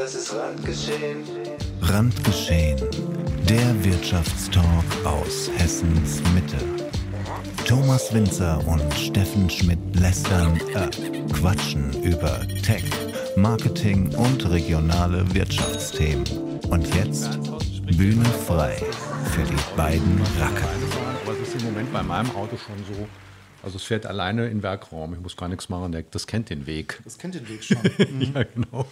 Das 0.00 0.14
ist 0.14 0.32
Randgeschehen. 0.32 1.24
Randgeschehen. 1.82 2.78
Der 3.48 3.84
Wirtschaftstalk 3.84 4.84
aus 5.04 5.50
Hessens 5.56 6.22
Mitte. 6.32 6.56
Thomas 7.66 8.14
Winzer 8.14 8.64
und 8.68 8.94
Steffen 8.94 9.50
Schmidt 9.50 9.80
lästern, 9.98 10.60
äh, 10.76 10.88
quatschen 11.32 12.00
über 12.04 12.46
Tech, 12.62 12.84
Marketing 13.34 14.14
und 14.14 14.48
regionale 14.48 15.24
Wirtschaftsthemen. 15.34 16.24
Und 16.70 16.94
jetzt 16.94 17.36
Bühne 17.96 18.24
frei 18.46 18.76
für 19.32 19.42
die 19.42 19.76
beiden 19.76 20.20
Racker. 20.38 20.68
Es 21.42 21.48
ist 21.48 21.60
im 21.60 21.72
Moment 21.72 21.92
bei 21.92 22.04
meinem 22.04 22.30
Auto 22.36 22.56
schon 22.56 22.76
so. 22.88 23.08
Also 23.62 23.76
es 23.76 23.82
fährt 23.82 24.06
alleine 24.06 24.48
in 24.48 24.62
Werkraum. 24.62 25.14
Ich 25.14 25.20
muss 25.20 25.36
gar 25.36 25.48
nichts 25.48 25.68
machen. 25.68 25.96
Das 26.10 26.26
kennt 26.26 26.48
den 26.50 26.66
Weg. 26.66 27.00
Das 27.04 27.18
kennt 27.18 27.34
den 27.34 27.48
Weg 27.48 27.64
schon. 27.64 27.78
Ja, 28.34 28.44
genau. 28.44 28.86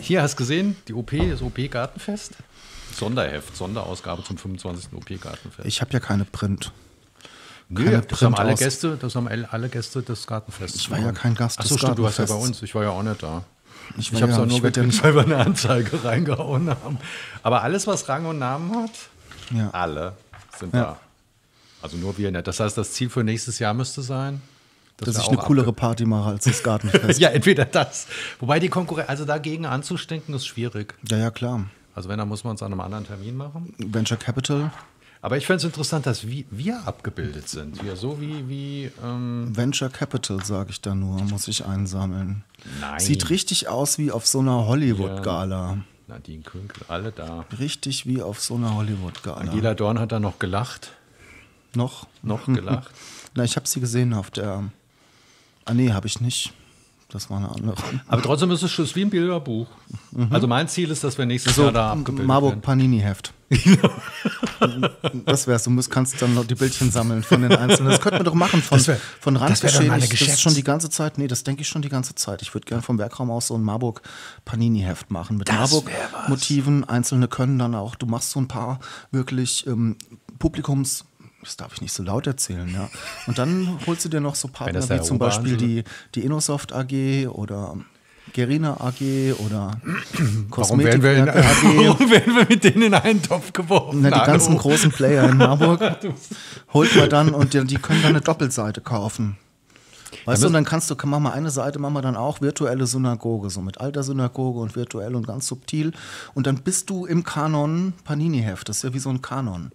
Hier 0.00 0.22
hast 0.22 0.34
du 0.34 0.38
gesehen, 0.38 0.76
die 0.88 0.94
OP, 0.94 1.12
das 1.30 1.40
OP-Gartenfest. 1.42 2.32
Sonderheft, 2.94 3.56
Sonderausgabe 3.56 4.22
zum 4.24 4.38
25. 4.38 4.92
OP-Gartenfest. 4.92 5.66
Ich 5.66 5.80
habe 5.80 5.92
ja 5.92 6.00
keine 6.00 6.24
Print. 6.24 6.72
Nö, 7.68 7.84
keine 7.84 8.02
das 8.02 8.22
haben 8.22 8.34
alle 8.34 8.48
Print 8.50 8.58
Gäste, 8.60 8.96
das 9.00 9.14
haben 9.14 9.28
alle 9.28 9.68
Gäste 9.68 10.02
des 10.02 10.26
Gartenfestes. 10.26 10.80
Ich 10.82 10.90
war 10.90 10.98
ja 10.98 11.12
kein 11.12 11.34
Gast 11.34 11.58
Achso, 11.60 11.74
des 11.74 11.80
stimmt, 11.82 11.98
du 11.98 12.02
warst 12.04 12.18
ja 12.18 12.26
bei 12.26 12.34
uns. 12.34 12.62
Ich 12.62 12.74
war 12.74 12.82
ja 12.82 12.90
auch 12.90 13.02
nicht 13.02 13.22
da. 13.22 13.44
Ich, 13.98 14.12
Ich 14.12 14.22
habe 14.22 14.30
es 14.32 14.36
ja, 14.38 14.42
auch 14.42 14.46
nur 14.46 14.58
ich 14.58 14.62
werd 14.62 14.76
ja 14.76 14.82
gekriegt, 14.82 15.02
weil 15.04 15.14
wir 15.14 15.22
eine 15.24 15.36
Anzeige 15.38 16.04
reingehauen 16.04 16.68
haben. 16.70 16.98
Aber 17.42 17.62
alles, 17.62 17.86
was 17.86 18.08
Rang 18.08 18.26
und 18.26 18.38
Namen 18.38 18.74
hat, 18.76 18.90
Ja. 19.54 19.70
alle 19.70 20.14
sind 20.58 20.74
Ja. 20.74 20.82
da. 20.82 21.00
Also 21.84 21.98
nur 21.98 22.16
wir 22.16 22.30
nicht. 22.30 22.46
Das 22.46 22.60
heißt, 22.60 22.78
das 22.78 22.92
Ziel 22.92 23.10
für 23.10 23.22
nächstes 23.22 23.58
Jahr 23.58 23.74
müsste 23.74 24.00
sein, 24.00 24.40
Dass 24.96 25.14
wir 25.16 25.20
ich 25.22 25.28
eine 25.28 25.36
coolere 25.36 25.74
Party 25.74 26.06
mache 26.06 26.30
als 26.30 26.44
das 26.44 26.62
Gartenfest. 26.62 27.20
Ja, 27.20 27.28
entweder 27.28 27.66
das. 27.66 28.06
Wobei 28.40 28.58
die 28.58 28.70
Konkurrenz, 28.70 29.10
also 29.10 29.26
dagegen 29.26 29.66
anzustinken, 29.66 30.34
ist 30.34 30.46
schwierig. 30.46 30.94
ja, 31.10 31.18
ja, 31.18 31.30
klar. 31.30 31.66
Also 31.94 32.08
wenn, 32.08 32.16
dann 32.16 32.28
muss 32.28 32.42
man 32.42 32.54
es 32.54 32.62
an 32.62 32.72
einem 32.72 32.80
anderen 32.80 33.06
Termin 33.06 33.36
machen. 33.36 33.74
Venture 33.76 34.16
Capital. 34.16 34.72
Aber 35.20 35.36
ich 35.36 35.44
fände 35.44 35.58
es 35.58 35.64
interessant, 35.64 36.06
dass 36.06 36.26
wir, 36.26 36.44
wir 36.50 36.86
abgebildet 36.86 37.50
sind. 37.50 37.84
Wir 37.84 37.96
so 37.96 38.18
wie, 38.18 38.48
wie 38.48 38.90
ähm, 39.04 39.54
Venture 39.54 39.90
Capital, 39.90 40.42
sage 40.42 40.70
ich 40.70 40.80
da 40.80 40.94
nur, 40.94 41.20
muss 41.24 41.48
ich 41.48 41.66
einsammeln. 41.66 42.44
Nein. 42.80 42.98
Sieht 42.98 43.28
richtig 43.28 43.68
aus 43.68 43.98
wie 43.98 44.10
auf 44.10 44.26
so 44.26 44.40
einer 44.40 44.66
Hollywood-Gala. 44.66 45.78
Nadine 46.08 46.42
Künkel, 46.44 46.82
alle 46.88 47.12
da. 47.12 47.44
Richtig 47.58 48.06
wie 48.06 48.22
auf 48.22 48.40
so 48.40 48.54
einer 48.54 48.74
Hollywood-Gala. 48.74 49.36
Angela 49.36 49.74
Dorn 49.74 49.98
hat 49.98 50.12
da 50.12 50.18
noch 50.18 50.38
gelacht. 50.38 50.92
Noch? 51.76 52.06
Noch 52.22 52.46
gelacht. 52.52 52.90
Na, 53.34 53.44
ich 53.44 53.56
habe 53.56 53.66
sie 53.68 53.80
gesehen 53.80 54.12
auf 54.14 54.30
der. 54.30 54.64
Ah, 55.64 55.74
nee, 55.74 55.92
habe 55.92 56.06
ich 56.06 56.20
nicht. 56.20 56.52
Das 57.08 57.30
war 57.30 57.36
eine 57.38 57.48
andere. 57.48 57.76
Aber 58.08 58.22
trotzdem 58.22 58.50
ist 58.50 58.62
es 58.62 58.72
schon 58.72 58.88
wie 58.94 59.02
ein 59.02 59.10
Bilderbuch. 59.10 59.68
Also 60.30 60.48
mein 60.48 60.66
Ziel 60.66 60.90
ist, 60.90 61.04
dass 61.04 61.16
wir 61.16 61.26
nächstes 61.26 61.54
So, 61.54 61.62
Jahr 61.64 61.72
da 61.72 61.92
abgebildet 61.92 62.26
Marburg. 62.26 62.60
Panini-Heft. 62.60 63.32
das 65.26 65.46
wär's. 65.46 65.64
Du 65.64 65.70
musst, 65.70 65.90
kannst 65.90 66.20
dann 66.20 66.34
noch 66.34 66.44
die 66.44 66.54
Bildchen 66.56 66.90
sammeln 66.90 67.22
von 67.22 67.42
den 67.42 67.52
einzelnen. 67.54 67.90
Das 67.92 68.00
könnten 68.00 68.18
wir 68.20 68.24
doch 68.24 68.34
machen 68.34 68.62
von, 68.62 68.78
Das 68.78 68.88
wär- 68.88 68.98
von 69.20 69.34
das 69.34 69.42
eine 69.64 69.98
Ich- 70.04 70.08
Das 70.10 70.20
ist 70.22 70.40
schon 70.40 70.54
die 70.54 70.64
ganze 70.64 70.90
Zeit. 70.90 71.18
Nee, 71.18 71.28
das 71.28 71.44
denke 71.44 71.62
ich 71.62 71.68
schon 71.68 71.82
die 71.82 71.88
ganze 71.88 72.14
Zeit. 72.16 72.42
Ich 72.42 72.52
würde 72.54 72.66
gerne 72.66 72.82
vom 72.82 72.98
Werkraum 72.98 73.30
aus 73.30 73.46
so 73.48 73.54
ein 73.56 73.62
Marburg 73.62 74.02
Panini-Heft 74.44 75.10
machen 75.10 75.36
mit 75.36 75.48
Das. 75.48 75.56
Marburg-Motiven. 75.72 76.84
Einzelne 76.84 77.28
können 77.28 77.58
dann 77.58 77.74
auch. 77.74 77.94
Du 77.94 78.06
machst 78.06 78.30
so 78.30 78.40
ein 78.40 78.48
paar 78.48 78.80
wirklich 79.12 79.66
ähm, 79.66 79.96
Publikums. 80.38 81.04
Das 81.44 81.56
darf 81.56 81.74
ich 81.74 81.82
nicht 81.82 81.92
so 81.92 82.02
laut 82.02 82.26
erzählen, 82.26 82.68
ja. 82.72 82.88
Und 83.26 83.38
dann 83.38 83.78
holst 83.86 84.04
du 84.04 84.08
dir 84.08 84.20
noch 84.20 84.34
so 84.34 84.48
Partner 84.48 84.88
wie 84.88 85.02
zum 85.02 85.18
Beispiel 85.18 85.56
die, 85.56 85.84
die 86.14 86.20
Innosoft 86.20 86.72
AG 86.72 87.28
oder 87.28 87.76
Gerina 88.32 88.80
AG 88.80 89.34
oder 89.38 89.78
Warum 90.48 90.78
werden, 90.80 91.02
wir 91.02 91.16
in, 91.16 91.28
AG. 91.28 91.34
warum 91.36 92.10
werden 92.10 92.34
wir 92.34 92.46
mit 92.48 92.64
denen 92.64 92.82
in 92.82 92.94
einen 92.94 93.22
Topf 93.22 93.52
geworfen? 93.52 94.00
Na, 94.02 94.08
die 94.08 94.14
Hallo? 94.16 94.26
ganzen 94.26 94.56
großen 94.56 94.90
Player 94.90 95.28
in 95.28 95.36
Marburg 95.36 95.80
holt 96.72 96.96
man 96.96 97.10
dann 97.10 97.34
und 97.34 97.52
die, 97.52 97.64
die 97.64 97.76
können 97.76 98.02
dann 98.02 98.12
eine 98.12 98.20
Doppelseite 98.22 98.80
kaufen. 98.80 99.36
Weißt 100.24 100.42
du, 100.42 100.46
und 100.46 100.52
dann 100.52 100.64
kannst 100.64 100.90
du, 100.90 100.96
kann, 100.96 101.10
mach 101.10 101.20
mal 101.20 101.32
eine 101.32 101.50
Seite, 101.50 101.78
machen 101.78 101.94
wir 101.94 102.02
dann 102.02 102.16
auch 102.16 102.40
virtuelle 102.40 102.86
Synagoge, 102.86 103.50
so 103.50 103.60
mit 103.60 103.80
alter 103.80 104.02
Synagoge 104.02 104.60
und 104.60 104.76
virtuell 104.76 105.14
und 105.14 105.26
ganz 105.26 105.46
subtil. 105.46 105.92
Und 106.34 106.46
dann 106.46 106.58
bist 106.62 106.90
du 106.90 107.06
im 107.06 107.24
Kanon 107.24 107.92
Panini-Heft. 108.04 108.68
Das 108.68 108.78
ist 108.78 108.82
ja 108.84 108.94
wie 108.94 108.98
so 108.98 109.10
ein 109.10 109.22
Kanon. 109.22 109.72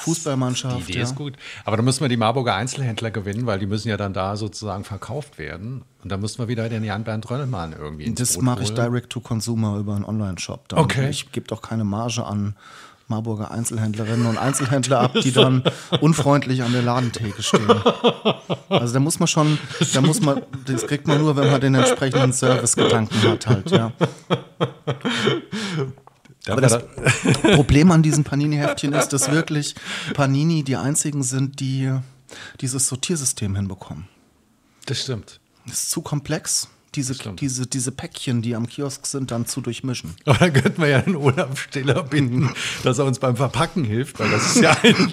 Fußballmannschaft. 0.00 0.78
Die 0.78 0.82
Idee 0.92 0.98
ja. 0.98 1.04
ist 1.04 1.14
gut. 1.14 1.34
Aber 1.64 1.76
da 1.76 1.82
müssen 1.82 2.00
wir 2.00 2.08
die 2.08 2.16
Marburger 2.16 2.54
Einzelhändler 2.54 3.10
gewinnen, 3.10 3.46
weil 3.46 3.58
die 3.58 3.66
müssen 3.66 3.88
ja 3.88 3.96
dann 3.96 4.12
da 4.12 4.36
sozusagen 4.36 4.84
verkauft 4.84 5.38
werden. 5.38 5.82
Und 6.02 6.10
da 6.10 6.16
müssen 6.16 6.38
wir 6.38 6.48
wieder 6.48 6.68
den 6.68 6.84
Jan-Bernd 6.84 7.28
Rönnelmann 7.28 7.72
irgendwie 7.72 8.04
ins 8.04 8.18
Das 8.18 8.38
mache 8.40 8.62
ich 8.62 8.72
direct 8.72 9.10
to 9.10 9.20
consumer 9.20 9.76
über 9.78 9.96
einen 9.96 10.04
Online-Shop. 10.04 10.68
Dann- 10.68 10.78
Okay. 10.78 11.10
Ich 11.10 11.32
gebe 11.32 11.46
doch 11.48 11.62
keine 11.62 11.84
Marge 11.84 12.24
an 12.24 12.54
Marburger 13.08 13.50
Einzelhändlerinnen 13.50 14.26
und 14.26 14.38
Einzelhändler 14.38 15.00
ab, 15.00 15.12
die 15.22 15.32
dann 15.32 15.62
unfreundlich 16.00 16.62
an 16.62 16.72
der 16.72 16.82
Ladentheke 16.82 17.42
stehen. 17.42 17.70
Also 18.68 18.94
da 18.94 19.00
muss 19.00 19.18
man 19.18 19.28
schon, 19.28 19.58
da 19.94 20.00
muss 20.00 20.20
man, 20.20 20.42
das 20.66 20.86
kriegt 20.86 21.06
man 21.06 21.18
nur, 21.20 21.36
wenn 21.36 21.50
man 21.50 21.60
den 21.60 21.74
entsprechenden 21.74 22.32
Servicegedanken 22.32 23.22
hat 23.22 23.46
halt, 23.46 23.70
ja. 23.70 23.92
Aber 26.48 26.60
das 26.60 26.78
Problem 27.54 27.90
an 27.90 28.02
diesen 28.02 28.24
Panini-Heftchen 28.24 28.92
ist, 28.92 29.08
dass 29.08 29.30
wirklich 29.30 29.74
Panini 30.14 30.62
die 30.62 30.76
einzigen 30.76 31.22
sind, 31.22 31.60
die 31.60 31.92
dieses 32.60 32.88
Sortiersystem 32.88 33.54
hinbekommen. 33.56 34.08
Das 34.86 35.02
stimmt. 35.02 35.40
Das 35.66 35.84
ist 35.84 35.90
zu 35.90 36.00
komplex. 36.02 36.68
Diese, 36.96 37.14
Stimmt. 37.14 37.42
diese, 37.42 37.66
diese 37.66 37.92
Päckchen, 37.92 38.40
die 38.40 38.56
am 38.56 38.66
Kiosk 38.66 39.04
sind, 39.04 39.30
dann 39.30 39.44
zu 39.44 39.60
durchmischen. 39.60 40.14
Aber 40.24 40.38
dann 40.38 40.52
könnten 40.54 40.80
wir 40.80 40.88
ja 40.88 41.00
den 41.02 41.14
Olaf 41.14 41.60
Stiller 41.60 42.02
bitten, 42.02 42.50
dass 42.82 42.98
er 42.98 43.04
uns 43.04 43.18
beim 43.18 43.36
Verpacken 43.36 43.84
hilft, 43.84 44.18
weil 44.18 44.30
das 44.30 44.56
ist 44.56 44.62
ja 44.62 44.74
ein, 44.82 45.12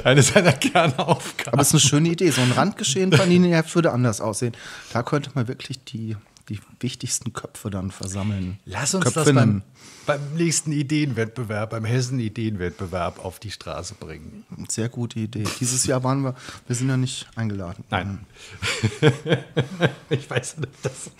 eine 0.04 0.22
seiner 0.22 0.52
Kernaufgaben. 0.52 1.52
Aber 1.52 1.60
es 1.60 1.68
ist 1.68 1.74
eine 1.74 1.80
schöne 1.80 2.08
Idee. 2.10 2.30
So 2.30 2.40
ein 2.40 2.52
Randgeschehen 2.52 3.10
Panini-Heft 3.10 3.74
würde 3.74 3.90
anders 3.90 4.20
aussehen. 4.20 4.54
Da 4.92 5.02
könnte 5.02 5.30
man 5.34 5.48
wirklich 5.48 5.82
die, 5.82 6.16
die 6.48 6.58
wichtigsten 6.80 7.32
Köpfe 7.32 7.70
dann 7.70 7.90
versammeln. 7.90 8.58
Lass 8.64 8.94
uns 8.94 9.04
das 9.04 9.14
Köpfinnen. 9.14 9.62
beim, 10.06 10.20
beim 10.20 10.34
nächsten 10.36 10.72
Ideenwettbewerb, 10.72 11.70
beim 11.70 11.84
Hessen-Ideenwettbewerb 11.84 13.24
auf 13.24 13.38
die 13.38 13.50
Straße 13.50 13.94
bringen. 13.94 14.44
Sehr 14.68 14.88
gute 14.88 15.20
Idee. 15.20 15.44
Dieses 15.60 15.86
Jahr 15.86 16.02
waren 16.04 16.22
wir, 16.22 16.34
wir 16.66 16.76
sind 16.76 16.88
ja 16.88 16.96
nicht 16.96 17.26
eingeladen. 17.36 17.84
Nein. 17.90 18.26
ich 20.10 20.28
weiß 20.28 20.58
nicht, 20.58 20.72
das, 20.82 21.10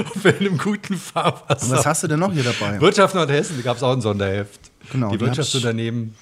ob 0.00 0.24
wir 0.24 0.40
in 0.40 0.48
einem 0.48 0.58
guten 0.58 0.96
Fahrwasser 0.96 1.70
Was 1.70 1.86
hast 1.86 2.02
du 2.02 2.08
denn 2.08 2.20
noch 2.20 2.32
hier 2.32 2.44
dabei? 2.44 2.80
Wirtschaft 2.80 3.14
Nordhessen, 3.14 3.56
da 3.56 3.62
gab 3.62 3.76
es 3.76 3.82
auch 3.82 3.92
ein 3.92 4.00
Sonderheft. 4.00 4.72
Genau, 4.90 5.10
Die 5.10 5.18
die 5.18 5.24
hab 5.24 5.28
Wirtschaftsunternehmen. 5.30 6.14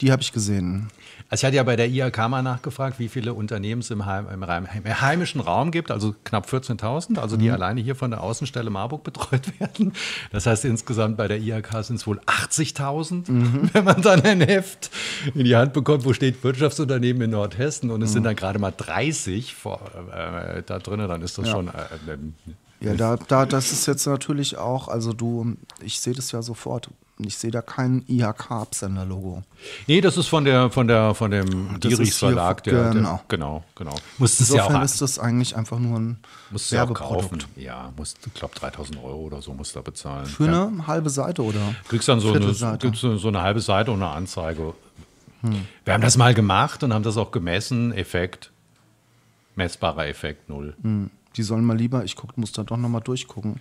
Die 0.00 0.12
habe 0.12 0.22
ich 0.22 0.32
gesehen. 0.32 0.90
Also 1.32 1.40
ich 1.40 1.46
hatte 1.46 1.56
ja 1.56 1.62
bei 1.62 1.76
der 1.76 1.88
IHK 1.88 2.28
mal 2.28 2.42
nachgefragt, 2.42 2.98
wie 2.98 3.08
viele 3.08 3.32
Unternehmen 3.32 3.80
es 3.80 3.90
im, 3.90 4.04
Heim, 4.04 4.26
im, 4.30 4.42
im 4.42 5.00
heimischen 5.00 5.40
Raum 5.40 5.70
gibt, 5.70 5.90
also 5.90 6.14
knapp 6.24 6.46
14.000, 6.46 7.18
also 7.18 7.36
Mhm. 7.36 7.40
die 7.40 7.50
alleine 7.50 7.80
hier 7.80 7.94
von 7.96 8.10
der 8.10 8.22
Außenstelle 8.22 8.68
Marburg 8.68 9.02
betreut 9.02 9.40
werden. 9.58 9.94
Das 10.30 10.44
heißt 10.44 10.66
insgesamt 10.66 11.16
bei 11.16 11.28
der 11.28 11.38
IHK 11.38 11.84
sind 11.84 11.96
es 11.96 12.06
wohl 12.06 12.20
80.000, 12.26 13.30
Mhm. 13.32 13.70
wenn 13.72 13.82
man 13.82 14.02
dann 14.02 14.20
ein 14.20 14.42
Heft 14.42 14.90
in 15.34 15.44
die 15.46 15.56
Hand 15.56 15.72
bekommt, 15.72 16.04
wo 16.04 16.12
steht 16.12 16.44
Wirtschaftsunternehmen 16.44 17.22
in 17.22 17.30
Nordhessen 17.30 17.90
und 17.90 18.02
es 18.02 18.10
Mhm. 18.10 18.12
sind 18.12 18.24
dann 18.24 18.36
gerade 18.36 18.58
mal 18.58 18.74
30 18.76 19.54
vor, 19.54 19.80
äh, 20.14 20.62
da 20.66 20.78
drinnen, 20.80 21.08
dann 21.08 21.22
ist 21.22 21.38
das 21.38 21.48
schon 21.48 21.68
äh, 21.68 21.72
ähm, 22.12 22.34
Ja, 22.80 22.92
da, 22.92 23.16
da, 23.16 23.46
das 23.46 23.72
ist 23.72 23.86
jetzt 23.86 24.06
natürlich 24.06 24.58
auch, 24.58 24.88
also 24.88 25.14
du, 25.14 25.56
ich 25.80 25.98
sehe 25.98 26.12
das 26.12 26.30
ja 26.32 26.42
sofort. 26.42 26.90
Ich 27.24 27.36
sehe 27.36 27.50
da 27.50 27.62
kein 27.62 28.04
IHK-Absender-Logo. 28.08 29.42
Nee, 29.86 30.00
das 30.00 30.16
ist 30.16 30.28
von 30.28 30.44
der 30.44 30.70
von 30.70 30.88
der 30.88 31.14
von 31.14 31.30
dem 31.30 31.78
hier 31.82 32.06
Verlag, 32.06 32.62
der, 32.64 32.90
genau. 32.90 32.92
der 32.92 33.24
genau, 33.28 33.64
genau. 33.74 33.94
Musst 34.18 34.40
es 34.40 34.48
ja 34.48 34.56
Insofern 34.56 34.76
auch 34.76 34.84
ist 34.84 35.00
das 35.00 35.18
eigentlich 35.18 35.56
einfach 35.56 35.78
nur 35.78 35.98
ein 35.98 36.18
musst 36.50 36.70
du 36.70 36.76
ja. 36.76 36.82
Werbeprodukt. 36.82 37.46
Ja, 37.56 37.92
musst, 37.96 38.18
ich 38.26 38.34
glaube 38.34 38.54
3000 38.54 38.98
Euro 39.02 39.20
oder 39.20 39.42
so 39.42 39.52
musst 39.52 39.74
du 39.74 39.78
da 39.78 39.82
bezahlen. 39.82 40.26
Für 40.26 40.46
ja. 40.46 40.66
eine 40.66 40.86
halbe 40.86 41.10
Seite 41.10 41.42
oder? 41.42 41.74
Du 41.84 41.88
kriegst 41.88 42.08
dann 42.08 42.20
so 42.20 42.32
eine, 42.32 42.52
so 42.52 43.28
eine 43.28 43.42
halbe 43.42 43.60
Seite 43.60 43.92
und 43.92 44.02
eine 44.02 44.12
Anzeige. 44.12 44.74
Wir 45.84 45.94
haben 45.94 46.02
das 46.02 46.16
mal 46.16 46.34
gemacht 46.34 46.84
und 46.84 46.94
haben 46.94 47.02
das 47.02 47.16
auch 47.16 47.32
gemessen. 47.32 47.92
Effekt, 47.92 48.52
messbarer 49.56 50.06
Effekt 50.06 50.48
null. 50.48 50.76
Die 51.36 51.42
sollen 51.42 51.64
mal 51.64 51.76
lieber, 51.76 52.04
ich 52.04 52.14
guck, 52.14 52.36
muss 52.38 52.52
da 52.52 52.62
doch 52.62 52.76
nochmal 52.76 53.00
durchgucken, 53.00 53.56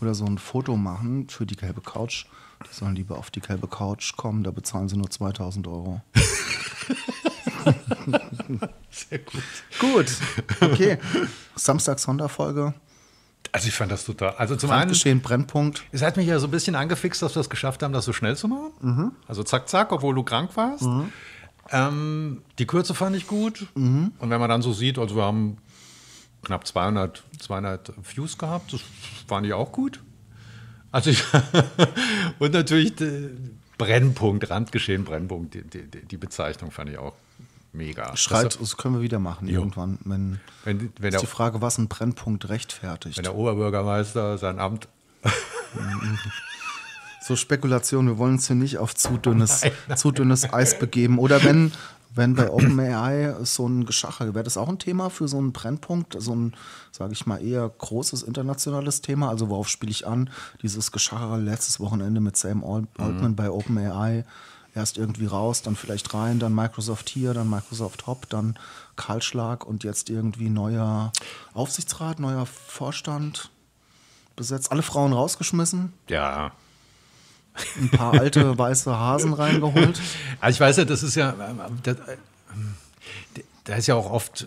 oder 0.00 0.14
so 0.14 0.24
ein 0.24 0.38
Foto 0.38 0.76
machen 0.76 1.28
für 1.28 1.46
die 1.46 1.56
gelbe 1.56 1.80
Couch. 1.80 2.26
Die 2.68 2.74
sollen 2.74 2.96
lieber 2.96 3.18
auf 3.18 3.30
die 3.30 3.40
gelbe 3.40 3.68
Couch 3.68 4.16
kommen, 4.16 4.42
da 4.42 4.50
bezahlen 4.50 4.88
sie 4.88 4.96
nur 4.96 5.10
2000 5.10 5.66
Euro. 5.68 6.00
Sehr 8.90 9.18
gut. 9.18 9.42
Gut, 9.78 10.06
okay. 10.60 10.98
Samstag 11.54 11.98
Sonderfolge. 11.98 12.74
Also 13.52 13.68
ich 13.68 13.74
fand 13.74 13.90
das 13.92 14.04
total. 14.04 14.34
Also 14.36 14.56
zum 14.56 14.70
einen, 14.70 14.80
Brandgeschehen, 14.80 15.20
Brennpunkt. 15.20 15.84
es 15.92 16.02
hat 16.02 16.16
mich 16.16 16.26
ja 16.26 16.38
so 16.38 16.48
ein 16.48 16.50
bisschen 16.50 16.74
angefixt, 16.74 17.22
dass 17.22 17.34
wir 17.34 17.40
es 17.40 17.48
geschafft 17.48 17.82
haben, 17.82 17.92
das 17.92 18.04
so 18.04 18.12
schnell 18.12 18.36
zu 18.36 18.48
machen. 18.48 19.12
Also 19.26 19.42
zack, 19.42 19.68
zack, 19.68 19.92
obwohl 19.92 20.14
du 20.14 20.22
krank 20.22 20.50
warst. 20.56 20.86
Ähm, 21.70 22.42
die 22.58 22.66
Kürze 22.66 22.94
fand 22.94 23.16
ich 23.16 23.26
gut. 23.26 23.66
Und 23.74 24.12
wenn 24.20 24.40
man 24.40 24.48
dann 24.50 24.62
so 24.62 24.72
sieht, 24.72 24.98
also 24.98 25.16
wir 25.16 25.24
haben 25.24 25.58
knapp 26.42 26.66
200, 26.66 27.22
200 27.40 27.92
Views 28.02 28.38
gehabt. 28.38 28.72
Das 28.72 28.80
fand 29.26 29.46
ich 29.46 29.52
auch 29.52 29.72
gut. 29.72 30.00
Also 30.90 31.10
ich 31.10 31.22
und 32.38 32.52
natürlich 32.52 33.00
äh, 33.00 33.30
Brennpunkt, 33.76 34.48
Randgeschehen, 34.50 35.04
Brennpunkt, 35.04 35.54
die, 35.54 35.62
die, 35.62 35.82
die 35.84 36.16
Bezeichnung 36.16 36.70
fand 36.70 36.90
ich 36.90 36.98
auch 36.98 37.14
mega. 37.72 38.16
Schreit, 38.16 38.58
das 38.60 38.76
können 38.76 38.94
wir 38.94 39.02
wieder 39.02 39.18
machen 39.18 39.48
Jo. 39.48 39.60
irgendwann. 39.60 39.98
Wenn, 40.04 40.40
Wenn, 40.64 40.80
wenn, 40.98 41.08
ist 41.08 41.12
der, 41.14 41.20
die 41.20 41.26
Frage, 41.26 41.60
was 41.60 41.78
ein 41.78 41.88
Brennpunkt 41.88 42.48
rechtfertigt. 42.48 43.16
wenn 43.16 43.24
der 43.24 43.34
Oberbürgermeister 43.34 44.38
sein 44.38 44.58
Amt 44.58 44.88
So 47.20 47.36
Spekulation, 47.36 48.06
wir 48.06 48.16
wollen 48.16 48.34
uns 48.34 48.46
hier 48.46 48.56
nicht 48.56 48.78
auf 48.78 48.94
zu 48.94 49.18
dünnes, 49.18 49.60
zu 49.96 50.12
dünnes 50.12 50.50
Eis 50.50 50.78
begeben. 50.78 51.18
Oder 51.18 51.44
wenn, 51.44 51.72
wenn 52.14 52.34
bei 52.34 52.50
OpenAI 52.50 53.36
so 53.44 53.66
ein 53.68 53.86
Geschacher, 53.86 54.34
wäre 54.34 54.44
das 54.44 54.56
auch 54.56 54.68
ein 54.68 54.78
Thema 54.78 55.10
für 55.10 55.28
so 55.28 55.38
einen 55.38 55.52
Brennpunkt, 55.52 56.16
so 56.18 56.34
ein, 56.34 56.54
sage 56.90 57.12
ich 57.12 57.26
mal, 57.26 57.42
eher 57.42 57.68
großes 57.68 58.22
internationales 58.22 59.00
Thema? 59.00 59.28
Also 59.28 59.48
worauf 59.48 59.68
spiele 59.68 59.90
ich 59.92 60.06
an? 60.06 60.30
Dieses 60.62 60.92
Geschacher 60.92 61.38
letztes 61.38 61.80
Wochenende 61.80 62.20
mit 62.20 62.36
Sam 62.36 62.64
Alt- 62.64 62.88
Altman 62.98 63.36
bei 63.36 63.50
OpenAI. 63.50 64.24
Erst 64.74 64.98
irgendwie 64.98 65.26
raus, 65.26 65.62
dann 65.62 65.74
vielleicht 65.74 66.12
rein, 66.14 66.38
dann 66.38 66.54
Microsoft 66.54 67.08
hier, 67.08 67.34
dann 67.34 67.50
Microsoft 67.50 68.06
Hop, 68.06 68.28
dann 68.28 68.56
Kahlschlag 68.96 69.66
und 69.66 69.82
jetzt 69.82 70.08
irgendwie 70.08 70.50
neuer 70.50 71.10
Aufsichtsrat, 71.52 72.20
neuer 72.20 72.46
Vorstand 72.46 73.50
besetzt, 74.36 74.70
alle 74.70 74.82
Frauen 74.82 75.12
rausgeschmissen, 75.12 75.94
ja, 76.08 76.52
ein 77.80 77.90
paar 77.90 78.14
alte 78.14 78.56
weiße 78.56 78.96
Hasen 78.96 79.32
reingeholt. 79.32 80.00
Also 80.40 80.56
ich 80.56 80.60
weiß 80.60 80.76
ja, 80.76 80.84
das 80.84 81.02
ist 81.02 81.16
ja, 81.16 81.34
das, 81.82 81.96
äh, 81.96 82.16
da 83.64 83.74
ist 83.74 83.88
ja 83.88 83.96
auch 83.96 84.08
oft 84.10 84.46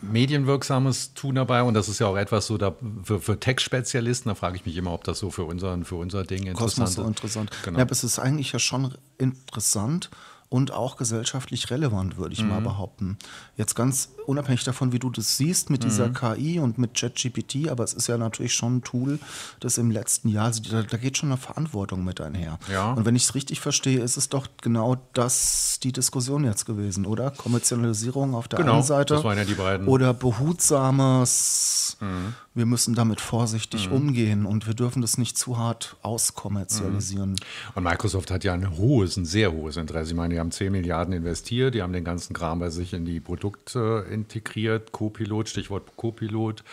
medienwirksames 0.00 1.14
Tun 1.14 1.36
dabei 1.36 1.62
und 1.62 1.74
das 1.74 1.88
ist 1.88 2.00
ja 2.00 2.08
auch 2.08 2.16
etwas 2.16 2.46
so 2.46 2.58
da, 2.58 2.74
für, 3.04 3.20
für 3.20 3.38
Tech-Spezialisten, 3.38 4.28
da 4.30 4.34
frage 4.34 4.56
ich 4.56 4.66
mich 4.66 4.76
immer, 4.76 4.92
ob 4.92 5.04
das 5.04 5.18
so 5.18 5.30
für, 5.30 5.44
unseren, 5.44 5.84
für 5.84 5.94
unser 5.94 6.24
Ding 6.24 6.46
interessant 6.46 6.58
Kosmos 6.58 6.94
so 6.94 7.02
ist. 7.02 7.08
interessant. 7.08 7.50
Genau. 7.64 7.78
Ja, 7.78 7.84
aber 7.84 7.92
es 7.92 8.02
ist 8.02 8.18
eigentlich 8.18 8.52
ja 8.52 8.58
schon 8.58 8.94
interessant 9.18 10.10
und 10.52 10.70
auch 10.70 10.96
gesellschaftlich 10.98 11.70
relevant, 11.70 12.18
würde 12.18 12.34
ich 12.34 12.44
mal 12.44 12.60
Mhm. 12.60 12.64
behaupten. 12.64 13.16
Jetzt 13.56 13.74
ganz 13.74 14.10
unabhängig 14.26 14.64
davon, 14.64 14.92
wie 14.92 14.98
du 14.98 15.08
das 15.08 15.38
siehst 15.38 15.70
mit 15.70 15.82
dieser 15.82 16.08
Mhm. 16.08 16.14
KI 16.14 16.58
und 16.60 16.76
mit 16.76 16.94
ChatGPT, 16.94 17.68
aber 17.70 17.82
es 17.84 17.94
ist 17.94 18.06
ja 18.06 18.18
natürlich 18.18 18.54
schon 18.54 18.76
ein 18.76 18.82
Tool, 18.84 19.18
das 19.60 19.78
im 19.78 19.90
letzten 19.90 20.28
Jahr, 20.28 20.44
also 20.46 20.60
da, 20.62 20.82
da 20.82 20.96
geht 20.98 21.16
schon 21.16 21.30
eine 21.30 21.38
Verantwortung 21.38 22.04
mit 22.04 22.20
einher. 22.20 22.58
Ja. 22.70 22.92
Und 22.92 23.06
wenn 23.06 23.16
ich 23.16 23.24
es 23.24 23.34
richtig 23.34 23.60
verstehe, 23.60 24.00
ist 24.00 24.16
es 24.18 24.28
doch 24.28 24.46
genau 24.60 24.98
das 25.14 25.78
die 25.82 25.90
Diskussion 25.92 26.44
jetzt 26.44 26.66
gewesen, 26.66 27.06
oder? 27.06 27.30
Kommerzialisierung 27.30 28.34
auf 28.34 28.46
der 28.46 28.58
Genau, 28.58 28.74
einen 28.74 28.82
Seite 28.82 29.14
das 29.14 29.24
waren 29.24 29.38
ja 29.38 29.44
die 29.44 29.54
beiden. 29.54 29.88
oder 29.88 30.12
behutsames, 30.12 31.96
Mhm. 32.00 32.34
wir 32.54 32.66
müssen 32.66 32.94
damit 32.94 33.20
vorsichtig 33.20 33.90
umgehen 33.90 34.44
und 34.46 34.66
wir 34.66 34.74
dürfen 34.74 35.00
das 35.02 35.16
nicht 35.18 35.38
zu 35.38 35.56
hart 35.58 35.96
auskommerzialisieren. 36.02 37.36
Und 37.74 37.82
Microsoft 37.84 38.30
hat 38.30 38.44
ja 38.44 38.52
ein 38.52 38.76
hohes, 38.76 39.16
ein 39.16 39.24
sehr 39.24 39.52
hohes 39.52 39.76
Interesse. 39.76 40.10
Ich 40.10 40.16
meine, 40.16 40.34
die 40.34 40.40
haben 40.42 40.50
10 40.50 40.72
Milliarden 40.72 41.14
investiert, 41.14 41.74
die 41.74 41.82
haben 41.82 41.92
den 41.92 42.04
ganzen 42.04 42.34
Kram 42.34 42.58
bei 42.58 42.68
sich 42.68 42.92
in 42.92 43.04
die 43.04 43.20
Produkte 43.20 44.04
integriert, 44.10 44.92
Copilot, 44.92 45.48
Stichwort 45.48 45.96
Copilot. 45.96 46.64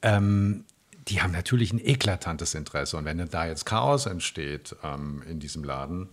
Ähm, 0.00 0.64
die 1.08 1.20
haben 1.20 1.32
natürlich 1.32 1.72
ein 1.72 1.84
eklatantes 1.84 2.54
Interesse. 2.54 2.96
Und 2.96 3.04
wenn 3.04 3.28
da 3.28 3.46
jetzt 3.46 3.66
Chaos 3.66 4.06
entsteht 4.06 4.76
ähm, 4.84 5.22
in 5.28 5.40
diesem 5.40 5.64
Laden, 5.64 6.08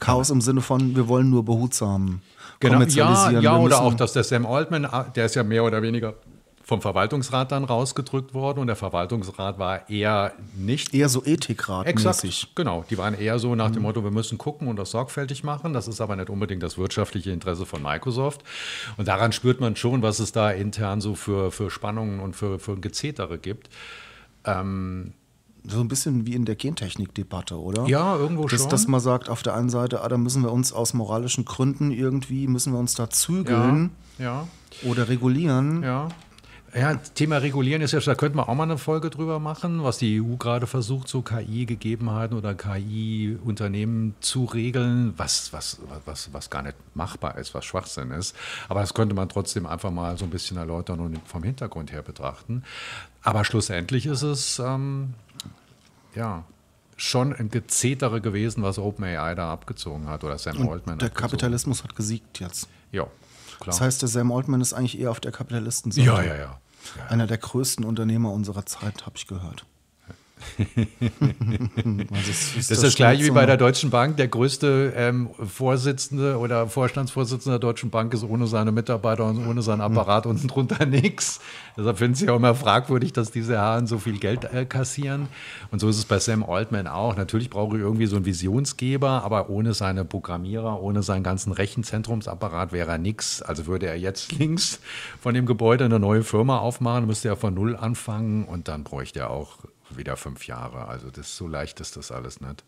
Chaos 0.00 0.30
im 0.30 0.40
Sinne 0.40 0.60
von, 0.60 0.96
wir 0.96 1.06
wollen 1.08 1.30
nur 1.30 1.44
behutsam 1.44 2.20
Genau, 2.60 2.72
ja, 2.72 2.78
kommerzialisieren. 2.78 3.42
ja 3.42 3.56
oder 3.56 3.80
auch, 3.82 3.94
dass 3.94 4.12
der 4.14 4.24
Sam 4.24 4.44
Altman, 4.44 4.84
ah, 4.84 5.04
der 5.04 5.26
ist 5.26 5.36
ja 5.36 5.44
mehr 5.44 5.62
oder 5.62 5.80
weniger 5.82 6.14
vom 6.68 6.82
Verwaltungsrat 6.82 7.50
dann 7.50 7.64
rausgedrückt 7.64 8.34
worden 8.34 8.58
und 8.58 8.66
der 8.66 8.76
Verwaltungsrat 8.76 9.58
war 9.58 9.88
eher 9.88 10.34
nicht 10.54 10.92
eher 10.92 11.08
so 11.08 11.24
ethikratmäßig. 11.24 12.42
Exakt, 12.42 12.56
genau. 12.56 12.84
Die 12.90 12.98
waren 12.98 13.14
eher 13.14 13.38
so 13.38 13.54
nach 13.54 13.70
dem 13.70 13.84
Motto, 13.84 14.04
wir 14.04 14.10
müssen 14.10 14.36
gucken 14.36 14.68
und 14.68 14.76
das 14.76 14.90
sorgfältig 14.90 15.44
machen. 15.44 15.72
Das 15.72 15.88
ist 15.88 16.02
aber 16.02 16.14
nicht 16.14 16.28
unbedingt 16.28 16.62
das 16.62 16.76
wirtschaftliche 16.76 17.30
Interesse 17.30 17.64
von 17.64 17.82
Microsoft. 17.82 18.44
Und 18.98 19.08
daran 19.08 19.32
spürt 19.32 19.60
man 19.60 19.76
schon, 19.76 20.02
was 20.02 20.18
es 20.18 20.32
da 20.32 20.50
intern 20.50 21.00
so 21.00 21.14
für, 21.14 21.50
für 21.52 21.70
Spannungen 21.70 22.20
und 22.20 22.36
für, 22.36 22.58
für 22.58 22.76
Gezetere 22.76 23.38
gibt. 23.38 23.70
So 24.44 24.50
ein 24.52 25.14
bisschen 25.88 26.26
wie 26.26 26.34
in 26.34 26.44
der 26.44 26.54
Gentechnik-Debatte, 26.56 27.58
oder? 27.58 27.86
Ja, 27.86 28.14
irgendwo 28.14 28.46
dass, 28.46 28.60
schon. 28.60 28.68
Dass 28.68 28.86
man 28.88 29.00
sagt, 29.00 29.30
auf 29.30 29.42
der 29.42 29.54
einen 29.54 29.70
Seite, 29.70 30.02
ah, 30.02 30.08
da 30.08 30.18
müssen 30.18 30.42
wir 30.42 30.52
uns 30.52 30.74
aus 30.74 30.92
moralischen 30.92 31.46
Gründen 31.46 31.92
irgendwie, 31.92 32.46
müssen 32.46 32.74
wir 32.74 32.78
uns 32.78 32.94
da 32.94 33.08
zügeln 33.08 33.88
Ja, 34.18 34.46
oder 34.84 35.08
regulieren. 35.08 35.82
ja. 35.82 36.08
Ja, 36.74 36.94
Thema 36.96 37.38
Regulieren 37.38 37.80
ist 37.82 37.92
ja, 37.92 38.00
da 38.00 38.14
könnte 38.14 38.36
man 38.36 38.46
auch 38.46 38.54
mal 38.54 38.64
eine 38.64 38.78
Folge 38.78 39.08
drüber 39.10 39.38
machen, 39.38 39.82
was 39.84 39.98
die 39.98 40.20
EU 40.20 40.36
gerade 40.36 40.66
versucht, 40.66 41.08
so 41.08 41.22
KI-Gegebenheiten 41.22 42.36
oder 42.36 42.54
KI-Unternehmen 42.54 44.14
zu 44.20 44.44
regeln, 44.44 45.14
was, 45.16 45.52
was, 45.52 45.80
was, 46.04 46.32
was 46.32 46.50
gar 46.50 46.62
nicht 46.62 46.76
machbar 46.94 47.38
ist, 47.38 47.54
was 47.54 47.64
Schwachsinn 47.64 48.10
ist. 48.10 48.36
Aber 48.68 48.80
das 48.80 48.92
könnte 48.92 49.14
man 49.14 49.28
trotzdem 49.28 49.66
einfach 49.66 49.90
mal 49.90 50.18
so 50.18 50.24
ein 50.24 50.30
bisschen 50.30 50.58
erläutern 50.58 51.00
und 51.00 51.18
vom 51.26 51.42
Hintergrund 51.42 51.90
her 51.90 52.02
betrachten. 52.02 52.64
Aber 53.22 53.44
schlussendlich 53.44 54.06
ist 54.06 54.22
es, 54.22 54.58
ähm, 54.58 55.14
ja, 56.14 56.44
schon 56.96 57.32
ein 57.32 57.48
Gezetere 57.48 58.20
gewesen, 58.20 58.62
was 58.62 58.78
OpenAI 58.78 59.34
da 59.34 59.52
abgezogen 59.52 60.08
hat 60.08 60.24
oder 60.24 60.36
Sam 60.36 60.68
Altman. 60.68 60.98
Der. 60.98 61.10
Kapitalismus 61.10 61.84
hat 61.84 61.96
gesiegt 61.96 62.40
jetzt. 62.40 62.68
Ja, 62.92 63.06
klar. 63.58 63.66
Das 63.66 63.80
heißt, 63.80 64.02
der 64.02 64.08
Sam 64.08 64.32
Altman 64.32 64.60
ist 64.60 64.72
eigentlich 64.72 64.98
eher 64.98 65.10
auf 65.10 65.20
der 65.20 65.32
Kapitalistenseite. 65.32 66.06
ja, 66.06 66.22
ja, 66.22 66.36
ja. 66.36 66.60
Einer 67.08 67.26
der 67.26 67.38
größten 67.38 67.84
Unternehmer 67.84 68.32
unserer 68.32 68.64
Zeit, 68.64 69.04
habe 69.04 69.16
ich 69.16 69.26
gehört. 69.26 69.66
Das 72.10 72.70
ist 72.70 72.82
das 72.82 72.94
gleiche 72.94 73.24
wie 73.24 73.30
bei 73.30 73.46
der 73.46 73.56
Deutschen 73.56 73.90
Bank. 73.90 74.16
Der 74.16 74.28
größte 74.28 74.92
ähm, 74.96 75.30
Vorsitzende 75.38 76.38
oder 76.38 76.66
Vorstandsvorsitzende 76.66 77.58
der 77.58 77.60
Deutschen 77.60 77.90
Bank 77.90 78.12
ist 78.14 78.24
ohne 78.24 78.46
seine 78.46 78.72
Mitarbeiter 78.72 79.26
und 79.26 79.46
ohne 79.46 79.62
seinen 79.62 79.80
Apparat 79.80 80.26
unten 80.26 80.48
drunter 80.48 80.86
nichts. 80.86 81.40
Deshalb 81.76 81.98
finde 81.98 82.14
ich 82.14 82.22
es 82.22 82.26
ja 82.26 82.32
auch 82.32 82.38
immer 82.38 82.54
fragwürdig, 82.54 83.12
dass 83.12 83.30
diese 83.30 83.54
Herren 83.54 83.86
so 83.86 83.98
viel 83.98 84.18
Geld 84.18 84.44
äh, 84.52 84.64
kassieren. 84.64 85.28
Und 85.70 85.80
so 85.80 85.88
ist 85.88 85.98
es 85.98 86.04
bei 86.04 86.18
Sam 86.18 86.42
Altman 86.42 86.86
auch. 86.86 87.16
Natürlich 87.16 87.50
brauche 87.50 87.76
ich 87.76 87.82
irgendwie 87.82 88.06
so 88.06 88.16
einen 88.16 88.24
Visionsgeber, 88.24 89.22
aber 89.22 89.48
ohne 89.48 89.74
seine 89.74 90.04
Programmierer, 90.04 90.82
ohne 90.82 91.02
seinen 91.02 91.22
ganzen 91.22 91.52
Rechenzentrumsapparat 91.52 92.72
wäre 92.72 92.92
er 92.92 92.98
nichts. 92.98 93.42
Also 93.42 93.66
würde 93.66 93.86
er 93.86 93.96
jetzt 93.96 94.32
links 94.38 94.80
von 95.20 95.34
dem 95.34 95.46
Gebäude 95.46 95.84
eine 95.84 95.98
neue 95.98 96.24
Firma 96.24 96.58
aufmachen, 96.58 97.06
müsste 97.06 97.28
er 97.28 97.36
von 97.36 97.54
Null 97.54 97.76
anfangen 97.76 98.44
und 98.44 98.68
dann 98.68 98.84
bräuchte 98.84 99.20
er 99.20 99.30
auch 99.30 99.58
wieder 99.96 100.16
fünf 100.16 100.46
Jahre. 100.46 100.88
Also 100.88 101.10
das 101.10 101.36
so 101.36 101.46
leicht 101.46 101.80
ist 101.80 101.96
das 101.96 102.10
alles 102.12 102.40
nicht. 102.40 102.64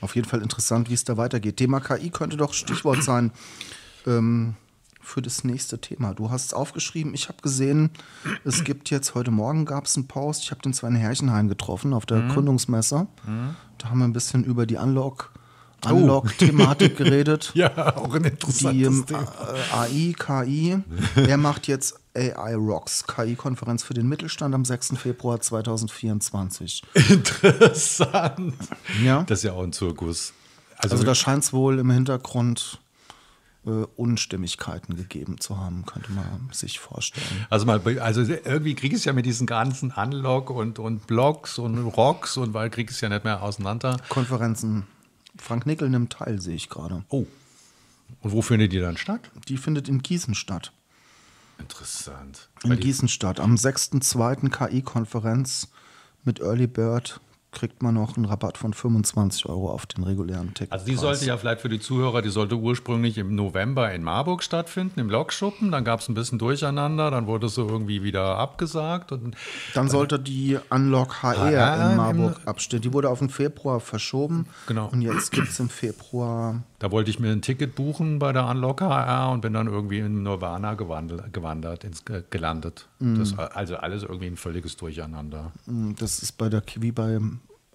Auf 0.00 0.14
jeden 0.14 0.28
Fall 0.28 0.42
interessant, 0.42 0.90
wie 0.90 0.94
es 0.94 1.04
da 1.04 1.16
weitergeht. 1.16 1.56
Thema 1.56 1.80
KI 1.80 2.10
könnte 2.10 2.36
doch 2.36 2.52
Stichwort 2.54 3.02
sein 3.02 3.32
ähm, 4.06 4.54
für 5.00 5.22
das 5.22 5.44
nächste 5.44 5.80
Thema. 5.80 6.14
Du 6.14 6.30
hast 6.30 6.46
es 6.46 6.54
aufgeschrieben. 6.54 7.14
Ich 7.14 7.28
habe 7.28 7.40
gesehen, 7.42 7.90
es 8.44 8.64
gibt 8.64 8.90
jetzt, 8.90 9.14
heute 9.14 9.30
Morgen 9.30 9.64
gab 9.64 9.84
es 9.86 9.96
einen 9.96 10.08
Post. 10.08 10.42
Ich 10.42 10.50
habe 10.50 10.62
den 10.62 10.72
Sven 10.74 10.94
Herrchenhain 10.96 11.48
getroffen 11.48 11.92
auf 11.94 12.06
der 12.06 12.22
Gründungsmesse. 12.28 13.06
Da 13.78 13.88
haben 13.90 13.98
wir 13.98 14.04
ein 14.06 14.12
bisschen 14.12 14.44
über 14.44 14.66
die 14.66 14.76
Unlock- 14.76 15.30
Unlock-Thematik 15.84 16.96
geredet. 16.96 17.52
Ja, 17.54 17.96
auch 17.96 18.14
ein 18.14 18.22
Die 18.60 18.82
ähm, 18.84 19.04
äh, 19.10 19.74
AI, 19.74 20.14
KI. 20.18 20.78
Er 21.16 21.36
macht 21.36 21.66
jetzt 21.66 21.98
AI 22.14 22.54
Rocks, 22.54 23.06
KI-Konferenz 23.06 23.82
für 23.82 23.94
den 23.94 24.08
Mittelstand 24.08 24.54
am 24.54 24.64
6. 24.64 24.94
Februar 24.96 25.40
2024. 25.40 26.82
Interessant. 26.94 28.54
Ja. 29.04 29.22
Das 29.24 29.40
ist 29.40 29.44
ja 29.44 29.52
auch 29.52 29.62
ein 29.62 29.72
Zirkus. 29.72 30.32
Also, 30.78 30.94
Also 30.94 31.04
da 31.04 31.14
scheint 31.14 31.44
es 31.44 31.52
wohl 31.52 31.78
im 31.78 31.90
Hintergrund 31.90 32.80
äh, 33.66 33.84
Unstimmigkeiten 33.96 34.96
gegeben 34.96 35.40
zu 35.40 35.58
haben, 35.58 35.84
könnte 35.86 36.12
man 36.12 36.48
sich 36.52 36.78
vorstellen. 36.78 37.46
also, 37.50 37.66
mal, 37.66 37.80
also 38.00 38.22
irgendwie 38.22 38.74
kriege 38.74 38.94
ich 38.94 39.00
es 39.00 39.04
ja 39.04 39.12
mit 39.12 39.26
diesen 39.26 39.46
ganzen 39.46 39.90
Unlock 39.92 40.50
und, 40.50 40.78
und 40.78 41.06
Blogs 41.06 41.58
und 41.58 41.78
Rocks 41.78 42.36
und 42.36 42.54
weil 42.54 42.70
kriege 42.70 42.90
ich 42.90 42.96
es 42.96 43.00
ja 43.00 43.08
nicht 43.08 43.24
mehr 43.24 43.42
auseinander. 43.42 43.98
Konferenzen. 44.08 44.86
Frank 45.38 45.66
Nickel 45.66 45.88
nimmt 45.88 46.12
teil, 46.12 46.40
sehe 46.40 46.56
ich 46.56 46.68
gerade. 46.68 47.04
Oh. 47.08 47.26
Und 48.20 48.32
wo 48.32 48.42
findet 48.42 48.72
die 48.72 48.80
dann 48.80 48.96
statt? 48.96 49.30
Die 49.48 49.56
findet 49.56 49.88
in 49.88 50.02
Gießen 50.02 50.34
statt. 50.34 50.72
Interessant. 51.58 52.48
In 52.62 52.78
Gießen 52.78 53.08
statt. 53.08 53.40
Am 53.40 53.54
6.2. 53.54 54.50
KI-Konferenz 54.50 55.68
mit 56.24 56.40
Early 56.40 56.66
Bird 56.66 57.20
kriegt 57.56 57.82
man 57.82 57.94
noch 57.94 58.16
einen 58.16 58.26
Rabatt 58.26 58.58
von 58.58 58.74
25 58.74 59.46
Euro 59.46 59.70
auf 59.70 59.86
den 59.86 60.04
regulären 60.04 60.52
Ticket. 60.52 60.72
Also 60.72 60.84
die 60.84 60.94
sollte 60.94 61.24
ja 61.24 61.38
vielleicht 61.38 61.62
für 61.62 61.70
die 61.70 61.80
Zuhörer, 61.80 62.20
die 62.20 62.28
sollte 62.28 62.54
ursprünglich 62.56 63.16
im 63.16 63.34
November 63.34 63.90
in 63.92 64.02
Marburg 64.02 64.42
stattfinden, 64.42 65.00
im 65.00 65.08
Lokschuppen. 65.08 65.72
Dann 65.72 65.82
gab 65.82 66.00
es 66.00 66.08
ein 66.08 66.14
bisschen 66.14 66.38
Durcheinander, 66.38 67.10
dann 67.10 67.26
wurde 67.26 67.46
es 67.46 67.54
so 67.54 67.66
irgendwie 67.66 68.02
wieder 68.02 68.36
abgesagt. 68.36 69.10
Und 69.10 69.36
Dann 69.72 69.88
sollte 69.88 70.18
die 70.18 70.58
Unlock 70.68 71.22
HR 71.22 71.46
HR 71.50 71.90
in 71.90 71.96
Marburg 71.96 72.40
abstehen. 72.44 72.82
Die 72.82 72.92
wurde 72.92 73.08
auf 73.08 73.20
den 73.20 73.30
Februar 73.30 73.80
verschoben. 73.80 74.46
Genau. 74.66 74.88
Und 74.88 75.00
jetzt 75.00 75.32
gibt 75.32 75.48
es 75.48 75.58
im 75.58 75.70
Februar. 75.70 76.62
da 76.78 76.90
wollte 76.90 77.10
ich 77.10 77.18
mir 77.18 77.32
ein 77.32 77.40
Ticket 77.40 77.74
buchen 77.74 78.18
bei 78.18 78.32
der 78.32 78.46
Unlock 78.48 78.82
HR 78.82 79.32
und 79.32 79.40
bin 79.40 79.54
dann 79.54 79.66
irgendwie 79.66 80.00
in 80.00 80.22
Nirvana 80.22 80.74
gewandelt, 80.74 81.32
gewandert, 81.32 81.84
ins, 81.84 82.02
äh, 82.10 82.22
gelandet. 82.28 82.86
Das, 82.98 83.38
also 83.38 83.76
alles 83.76 84.02
irgendwie 84.02 84.26
ein 84.26 84.36
völliges 84.36 84.76
Durcheinander. 84.76 85.52
Das 85.66 86.18
ist 86.20 86.32
bei 86.32 86.48
der 86.48 86.62
wie 86.76 86.92
bei 86.92 87.18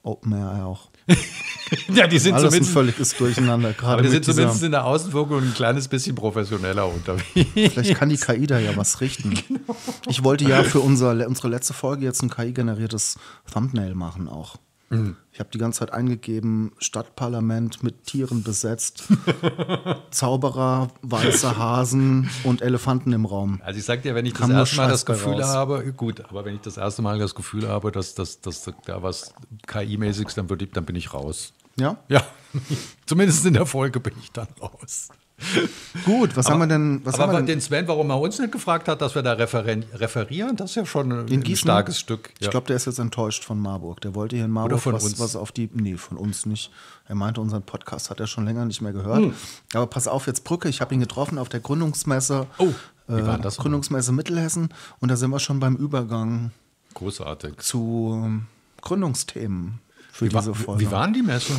OpenAI 0.04 0.64
auch. 0.64 0.90
ja, 1.94 2.08
die 2.08 2.20
sind 2.20 2.34
Alles 2.34 2.46
ein 2.46 2.50
zumindest, 2.50 2.74
völliges 2.74 3.18
Durcheinander. 3.18 3.74
Gerade 3.74 3.94
aber 3.94 4.02
die 4.04 4.10
sind 4.10 4.26
zumindest 4.26 4.64
in 4.64 4.72
der 4.72 4.86
Außenwirkung 4.86 5.42
ein 5.42 5.54
kleines 5.54 5.88
bisschen 5.88 6.16
professioneller 6.16 6.88
unterwegs. 6.88 7.50
vielleicht 7.54 7.96
kann 7.96 8.10
die 8.10 8.18
KI 8.18 8.48
da 8.48 8.60
ja 8.60 8.76
was 8.76 9.02
richten. 9.02 9.34
Genau. 9.48 9.76
Ich 10.08 10.24
wollte 10.24 10.46
ja 10.46 10.64
für 10.64 10.80
unser, 10.80 11.12
unsere 11.28 11.50
letzte 11.50 11.74
Folge 11.74 12.06
jetzt 12.06 12.22
ein 12.22 12.30
KI-generiertes 12.30 13.18
Thumbnail 13.52 13.96
machen 13.96 14.28
auch. 14.28 14.58
Mhm. 14.92 15.16
Ich 15.32 15.40
habe 15.40 15.50
die 15.52 15.58
ganze 15.58 15.80
Zeit 15.80 15.94
eingegeben, 15.94 16.74
Stadtparlament 16.78 17.82
mit 17.84 18.04
Tieren 18.06 18.44
besetzt, 18.44 19.04
Zauberer, 20.12 20.90
weiße 21.02 21.58
Hasen 21.58 22.30
und 22.44 22.62
Elefanten 22.62 23.14
im 23.14 23.26
Raum. 23.26 23.62
Also 23.64 23.80
ich 23.80 23.86
sag 23.86 24.02
dir, 24.04 24.16
wenn 24.16 24.26
ich 24.26 24.34
das 24.34 24.42
Kam 24.42 24.50
nur 24.52 24.60
erste 24.60 24.76
Mal 24.76 24.84
Scheiß 24.84 24.92
das 24.92 25.06
Gefühl 25.06 25.42
raus. 25.42 25.46
habe, 25.56 25.94
gut, 25.94 26.22
aber 26.30 26.46
wenn 26.46 26.56
ich 26.56 26.62
das 26.62 26.78
erste 26.78 27.02
Mal 27.02 27.18
das 27.20 27.36
Gefühl 27.36 27.68
habe, 27.68 27.92
dass, 27.92 28.14
dass, 28.16 28.42
dass 28.42 28.70
da 28.86 29.02
was 29.04 29.34
KI-mäßiges, 29.68 30.36
dann, 30.36 30.48
ich- 30.60 30.72
dann 30.72 30.86
bin 30.86 30.96
ich 30.96 31.14
raus. 31.14 31.54
Ja? 31.80 31.98
Ja, 32.10 32.24
zumindest 33.06 33.46
in 33.46 33.54
der 33.54 33.66
Folge 33.66 34.00
bin 34.00 34.14
ich 34.22 34.32
dann 34.32 34.48
raus. 34.62 35.10
Gut, 36.06 36.36
was 36.38 36.50
haben 36.50 36.60
wir 36.60 36.68
denn? 36.68 37.02
Was 37.04 37.16
aber 37.16 37.24
haben 37.24 37.32
wir 37.34 37.38
denn? 37.38 37.48
den 37.48 37.62
Sven, 37.62 37.88
warum 37.88 38.10
er 38.10 38.20
uns 38.20 38.40
nicht 38.40 38.52
gefragt 38.52 38.88
hat, 38.88 39.02
dass 39.02 39.16
wir 39.16 39.24
da 39.24 39.34
referieren, 39.34 40.56
das 40.56 40.72
ist 40.72 40.76
ja 40.76 40.86
schon 40.86 41.12
ein, 41.12 41.28
In 41.28 41.44
ein 41.44 41.56
starkes 41.56 42.00
Stück. 42.00 42.32
Ich 42.40 42.50
glaube, 42.50 42.68
der 42.68 42.76
ist 42.76 42.86
jetzt 42.86 43.00
enttäuscht 43.00 43.44
von 43.44 43.60
Marburg. 43.60 44.02
Der 44.02 44.16
wollte 44.16 44.36
hier 44.36 44.46
in 44.46 44.52
Marburg 44.52 44.86
was, 44.86 45.04
uns. 45.04 45.20
was 45.20 45.36
auf 45.36 45.52
die. 45.52 45.70
Nee, 45.74 45.98
von 45.98 46.18
uns 46.18 46.46
nicht. 46.46 46.72
Er 47.08 47.16
meinte, 47.16 47.42
unseren 47.42 47.64
Podcast 47.64 48.10
hat 48.10 48.20
er 48.20 48.28
schon 48.28 48.46
länger 48.46 48.66
nicht 48.66 48.82
mehr 48.82 48.94
gehört. 48.94 49.20
Hm. 49.20 49.34
Aber 49.74 49.88
pass 49.88 50.08
auf, 50.08 50.28
jetzt 50.28 50.44
Brücke. 50.44 50.70
Ich 50.70 50.82
habe 50.82 50.94
ihn 50.94 51.00
getroffen 51.00 51.38
auf 51.38 51.50
der 51.50 51.60
Gründungsmesse. 51.60 52.48
Oh, 52.58 52.74
wie 53.08 53.26
war 53.26 53.38
das? 53.38 53.58
Gründungsmesse 53.58 54.12
Mittelhessen. 54.12 54.70
Und 55.00 55.10
da 55.10 55.18
sind 55.18 55.32
wir 55.32 55.40
schon 55.40 55.60
beim 55.60 55.76
Übergang 55.76 56.52
Großartig. 56.94 57.58
zu 57.58 58.22
ähm, 58.24 58.46
Gründungsthemen 58.82 59.80
für 60.12 60.26
Wie, 60.26 60.30
diese 60.30 60.54
Folge. 60.54 60.82
wie 60.82 60.92
waren 60.92 61.14
die 61.14 61.22
Messe? 61.22 61.54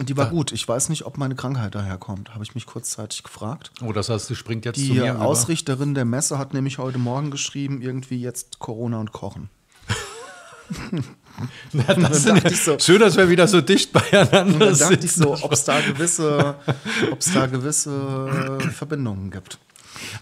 Die 0.00 0.16
war 0.16 0.26
gut. 0.30 0.52
Ich 0.52 0.66
weiß 0.68 0.88
nicht, 0.90 1.04
ob 1.06 1.18
meine 1.18 1.34
Krankheit 1.34 1.74
daherkommt. 1.74 2.34
Habe 2.34 2.44
ich 2.44 2.54
mich 2.54 2.66
kurzzeitig 2.66 3.22
gefragt. 3.22 3.70
Oh, 3.82 3.92
das 3.92 4.08
heißt, 4.08 4.26
sie 4.26 4.36
springt 4.36 4.64
jetzt 4.64 4.76
zu 4.78 4.82
Die 4.86 4.92
mir 4.92 5.12
über. 5.14 5.22
Ausrichterin 5.22 5.94
der 5.94 6.04
Messe 6.04 6.38
hat 6.38 6.54
nämlich 6.54 6.78
heute 6.78 6.98
Morgen 6.98 7.30
geschrieben, 7.30 7.80
irgendwie 7.82 8.20
jetzt 8.20 8.58
Corona 8.58 8.98
und 9.00 9.12
Kochen. 9.12 9.50
Na, 11.72 11.82
das 11.94 12.24
sind, 12.24 12.50
so- 12.56 12.78
schön, 12.78 13.00
dass 13.00 13.16
wir 13.16 13.28
wieder 13.30 13.46
so 13.48 13.60
dicht 13.60 13.92
beieinander 13.92 14.42
Und 14.54 14.60
dann 14.60 14.78
dachte 14.78 15.06
ich 15.06 15.12
so, 15.12 15.34
ob 15.42 15.52
es 15.52 15.64
da 15.64 15.80
gewisse, 15.80 16.56
ob's 17.10 17.32
da 17.32 17.46
gewisse 17.46 18.58
äh, 18.60 18.68
Verbindungen 18.70 19.30
gibt. 19.30 19.58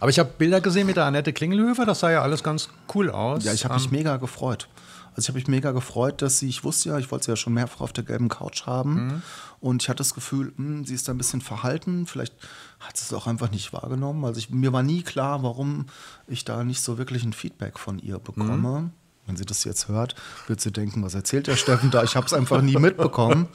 Aber 0.01 0.11
ich 0.11 0.19
habe 0.19 0.31
Bilder 0.39 0.61
gesehen 0.61 0.87
mit 0.87 0.97
der 0.97 1.05
Annette 1.05 1.33
Klingelhöfer, 1.33 1.85
das 1.85 2.01
sah 2.01 2.11
ja 2.11 2.23
alles 2.23 2.43
ganz 2.43 2.69
cool 2.95 3.11
aus. 3.11 3.45
Ja, 3.45 3.53
ich 3.53 3.65
habe 3.65 3.75
mich 3.75 3.91
mega 3.91 4.17
gefreut. 4.19 4.69
Also 5.15 5.21
ich 5.25 5.29
habe 5.29 5.39
mich 5.39 5.49
mega 5.49 5.73
gefreut, 5.73 6.21
dass 6.21 6.39
sie, 6.39 6.49
ich 6.49 6.63
wusste 6.65 6.91
ja, 6.91 6.99
ich 6.99 7.11
wollte 7.11 7.25
sie 7.27 7.33
ja 7.33 7.37
schon 7.37 7.55
mehrfach 7.55 7.81
auf 7.81 7.93
der 7.95 8.05
gelben 8.05 8.29
Couch 8.29 8.67
haben. 8.67 9.23
Und 9.61 9.83
ich 9.83 9.89
hatte 9.89 9.99
das 9.99 10.15
Gefühl, 10.15 10.53
hm, 10.57 10.85
sie 10.85 10.95
ist 10.95 11.09
da 11.09 11.13
ein 11.13 11.19
bisschen 11.19 11.41
verhalten. 11.41 12.07
Vielleicht 12.07 12.35
hat 12.81 12.97
sie 12.97 13.05
es 13.05 13.13
auch 13.13 13.27
einfach 13.27 13.51
nicht 13.51 13.73
wahrgenommen. 13.73 14.25
Also 14.25 14.39
ich, 14.39 14.51
mir 14.51 14.73
war 14.73 14.83
nie 14.83 15.03
klar, 15.03 15.43
warum 15.43 15.87
ich 16.27 16.45
da 16.45 16.65
nicht 16.65 16.81
so 16.81 16.99
wirklich 16.99 17.25
ein 17.25 17.33
Feedback 17.33 17.79
von 17.79 17.99
ihr 17.99 18.19
bekomme. 18.19 18.91
Wenn 19.27 19.37
sie 19.37 19.45
das 19.45 19.65
jetzt 19.65 19.89
hört, 19.89 20.15
wird 20.47 20.61
sie 20.61 20.71
denken, 20.71 21.03
was 21.03 21.15
erzählt 21.15 21.49
der 21.49 21.57
Steffen 21.57 21.91
da? 21.91 22.05
Ich 22.05 22.15
habe 22.15 22.27
es 22.27 22.33
einfach 22.33 22.63
nie 22.63 22.77
mitbekommen. 22.77 23.49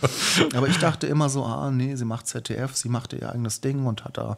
Aber 0.54 0.68
ich 0.68 0.78
dachte 0.80 1.08
immer 1.08 1.30
so, 1.30 1.46
ah 1.46 1.72
nee, 1.72 1.96
sie 1.96 2.04
macht 2.04 2.28
ZDF, 2.28 2.76
sie 2.76 2.90
macht 2.90 3.14
ihr 3.14 3.32
eigenes 3.32 3.62
Ding 3.62 3.86
und 3.86 4.04
hat 4.04 4.18
da 4.18 4.36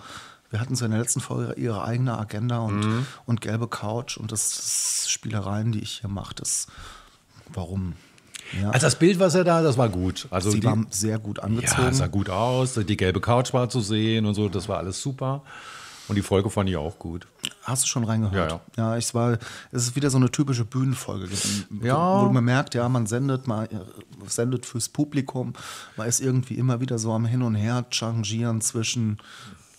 wir 0.54 0.60
hatten 0.60 0.76
so 0.76 0.86
in 0.86 0.92
der 0.92 1.00
letzten 1.00 1.20
Folge 1.20 1.60
ihre 1.60 1.84
eigene 1.84 2.16
Agenda 2.16 2.60
und, 2.60 3.08
und 3.26 3.42
gelbe 3.42 3.68
Couch 3.68 4.18
und 4.18 4.32
das, 4.32 4.52
das 4.52 5.10
Spielereien, 5.10 5.72
die 5.72 5.80
ich 5.80 6.02
hier 6.02 6.12
mache, 6.12 6.36
das 6.36 6.68
warum? 7.52 7.94
Ja. 8.62 8.70
Also 8.72 8.88
das 8.88 8.96
Bild, 8.98 9.20
was 9.20 9.36
er 9.36 9.44
da, 9.44 9.62
das 9.62 9.78
war 9.78 9.90
gut. 9.90 10.28
Also 10.30 10.52
sie 10.52 10.60
die, 10.60 10.66
war 10.68 10.78
sehr 10.90 11.20
gut 11.20 11.40
angezogen. 11.40 11.84
ja, 11.84 11.94
sah 11.94 12.08
gut 12.08 12.30
aus, 12.30 12.74
die 12.76 12.98
gelbe 12.98 13.22
Couch 13.22 13.54
war 13.54 13.70
zu 13.70 13.82
sehen 13.82 14.26
und 14.26 14.34
so, 14.36 14.50
das 14.50 14.68
war 14.70 14.78
alles 14.78 15.02
super. 15.02 15.42
Und 16.10 16.18
die 16.18 16.22
Folge 16.22 16.50
fand 16.50 16.70
ich 16.70 16.76
auch 16.76 17.00
gut. 17.00 17.28
Hast 17.62 17.84
du 17.84 17.88
schon 17.88 18.04
reingehört? 18.04 18.52
Ja, 18.78 18.92
ja. 18.92 18.98
ich 18.98 19.14
war, 19.16 19.38
es 19.72 19.84
ist 19.84 19.96
wieder 19.96 20.10
so 20.10 20.18
eine 20.18 20.30
typische 20.30 20.66
Bühnenfolge, 20.66 21.26
gewesen, 21.28 21.66
Ja. 21.82 22.26
wo 22.26 22.30
man 22.30 22.44
merkt, 22.44 22.76
ja, 22.76 22.90
man 22.90 23.06
sendet 23.08 23.48
mal, 23.48 23.66
äh, 23.68 23.78
sendet 24.28 24.66
fürs 24.66 24.90
Publikum, 24.90 25.54
man 25.96 26.08
ist 26.08 26.20
irgendwie 26.20 26.56
immer 26.56 26.82
wieder 26.82 27.00
so 27.00 27.14
am 27.14 27.26
Hin 27.26 27.42
und 27.42 27.56
Her 27.56 27.86
changieren 27.90 28.60
zwischen 28.60 29.18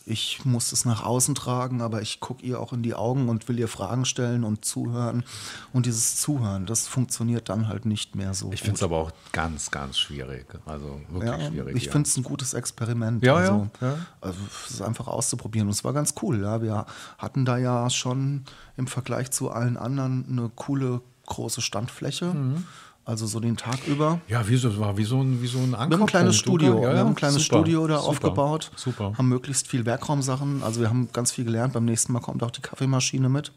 ich 0.06 0.44
muss 0.44 0.73
es 0.73 0.84
nach 0.84 1.02
außen 1.02 1.34
tragen, 1.34 1.80
aber 1.80 2.02
ich 2.02 2.20
gucke 2.20 2.44
ihr 2.44 2.61
auch 2.61 2.73
in 2.73 2.82
die 2.82 2.94
Augen 2.94 3.28
und 3.28 3.49
will 3.49 3.58
ihr 3.58 3.68
Fragen 3.68 4.04
stellen 4.04 4.44
und 4.44 4.64
zuhören. 4.64 5.25
Und 5.73 5.87
dieses 5.87 6.16
Zuhören, 6.16 6.66
das 6.66 6.87
funktioniert 6.87 7.49
dann 7.49 7.68
halt 7.68 7.87
nicht 7.87 8.14
mehr 8.14 8.34
so. 8.34 8.52
Ich 8.52 8.61
finde 8.61 8.76
es 8.76 8.82
aber 8.82 8.99
auch 8.99 9.12
ganz, 9.32 9.70
ganz 9.70 9.99
schwierig. 9.99 10.46
Also 10.66 11.00
wirklich 11.08 11.32
ja, 11.32 11.49
schwierig. 11.49 11.76
ich 11.76 11.87
ja. 11.87 11.92
finde 11.92 12.08
es 12.08 12.16
ein 12.16 12.23
gutes 12.23 12.52
Experiment. 12.52 13.25
Ja, 13.25 13.37
also, 13.37 13.68
ja. 13.80 13.96
Also 14.20 14.38
es 14.64 14.73
ist 14.73 14.82
einfach 14.82 15.06
auszuprobieren. 15.06 15.68
Und 15.68 15.75
es 15.75 15.84
war 15.84 15.94
ganz 15.94 16.14
cool. 16.23 16.42
Ja. 16.42 16.61
Wir 16.61 16.87
hatten 17.16 17.46
da 17.46 17.56
ja 17.56 17.88
schon 17.88 18.44
im 18.76 18.87
Vergleich 18.87 19.30
zu 19.30 19.50
allen 19.50 19.78
anderen 19.78 20.26
eine 20.28 20.50
coole 20.54 21.00
große 21.26 21.62
Standfläche. 21.62 22.26
Mhm. 22.26 22.64
Also 23.06 23.26
so 23.26 23.38
den 23.38 23.56
Tag 23.56 23.87
über. 23.87 24.20
Ja, 24.28 24.49
wie 24.49 24.56
so, 24.56 24.78
war 24.78 24.96
wie 24.96 25.04
so 25.04 25.20
ein, 25.20 25.42
wie 25.42 25.46
so 25.46 25.58
ein 25.58 25.73
Wir 25.73 25.78
haben 25.78 25.92
ein 25.92 26.06
kleines 26.06 26.37
Studio, 26.37 26.73
oder? 26.73 26.82
Ja, 26.88 26.92
wir 26.92 26.99
haben 27.00 27.06
ja, 27.06 27.12
ein 27.12 27.14
kleines 27.14 27.44
super, 27.44 27.58
Studio 27.58 27.87
da 27.87 27.99
super, 27.99 28.08
aufgebaut, 28.08 28.70
Super. 28.76 29.12
haben 29.18 29.28
möglichst 29.28 29.68
viel 29.68 29.84
Werkraumsachen. 29.84 30.62
Also 30.62 30.80
wir 30.80 30.88
haben 30.88 31.11
ganz 31.12 31.30
viel 31.30 31.44
gelernt. 31.44 31.75
Beim 31.75 31.84
nächsten 31.84 32.12
Mal 32.12 32.20
kommt 32.20 32.42
auch 32.42 32.50
die 32.50 32.62
Kaffeemaschine 32.62 33.28
mit. 33.28 33.52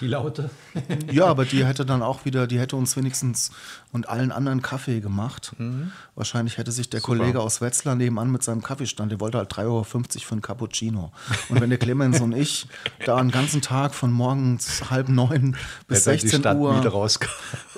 Die 0.00 0.06
Laute. 0.06 0.50
Ja, 1.10 1.26
aber 1.26 1.44
die 1.44 1.64
hätte 1.64 1.84
dann 1.86 2.02
auch 2.02 2.24
wieder, 2.24 2.46
die 2.46 2.58
hätte 2.58 2.76
uns 2.76 2.96
wenigstens 2.96 3.50
und 3.92 4.08
allen 4.08 4.32
anderen 4.32 4.62
Kaffee 4.62 5.00
gemacht. 5.00 5.52
Mhm. 5.58 5.92
Wahrscheinlich 6.14 6.58
hätte 6.58 6.72
sich 6.72 6.90
der 6.90 7.00
Kollege 7.00 7.40
aus 7.40 7.60
Wetzlar 7.60 7.94
nebenan 7.94 8.30
mit 8.30 8.42
seinem 8.42 8.62
Kaffeestand, 8.62 9.12
der 9.12 9.20
wollte 9.20 9.38
halt 9.38 9.52
3,50 9.52 9.64
Euro 9.64 9.84
für 9.84 10.32
einen 10.32 10.42
Cappuccino. 10.42 11.12
Und 11.48 11.60
wenn 11.60 11.70
der 11.70 11.78
Clemens 11.78 12.20
und 12.20 12.32
ich 12.32 12.66
da 13.06 13.16
einen 13.16 13.30
ganzen 13.30 13.62
Tag 13.62 13.94
von 13.94 14.12
morgens 14.12 14.90
halb 14.90 15.08
neun 15.08 15.56
bis 15.86 16.06
Hätte 16.06 16.16
die 16.16 16.28
16 16.28 16.40
Stadtmiete 16.40 16.88
Uhr, 16.88 16.92
rauskam. 16.92 17.28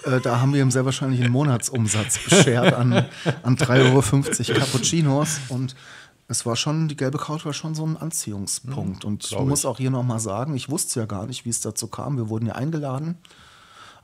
äh, 0.05 0.21
da 0.21 0.41
haben 0.41 0.53
wir 0.53 0.63
ihm 0.63 0.71
sehr 0.71 0.85
wahrscheinlich 1.01 1.23
einen 1.23 1.33
Monatsumsatz 1.33 2.19
beschert 2.25 2.75
an, 2.75 2.93
an 3.43 3.57
3,50 3.57 4.51
Euro 4.51 4.61
Cappuccinos. 4.61 5.41
Und 5.49 5.75
es 6.29 6.45
war 6.47 6.57
schon, 6.57 6.89
die 6.89 6.97
gelbe 6.97 7.19
Couch 7.19 7.45
war 7.45 7.53
schon 7.53 7.75
so 7.75 7.87
ein 7.87 7.97
Anziehungspunkt. 7.97 9.05
Und 9.05 9.25
ich 9.31 9.39
muss 9.39 9.65
auch 9.65 9.79
hier 9.79 9.91
nochmal 9.91 10.21
sagen, 10.21 10.55
ich 10.55 10.69
wusste 10.69 11.01
ja 11.01 11.07
gar 11.07 11.27
nicht, 11.27 11.45
wie 11.45 11.51
es 11.51 11.61
dazu 11.61 11.89
kam. 11.89 12.17
Wir 12.17 12.29
wurden 12.29 12.47
ja 12.47 12.55
eingeladen, 12.55 13.17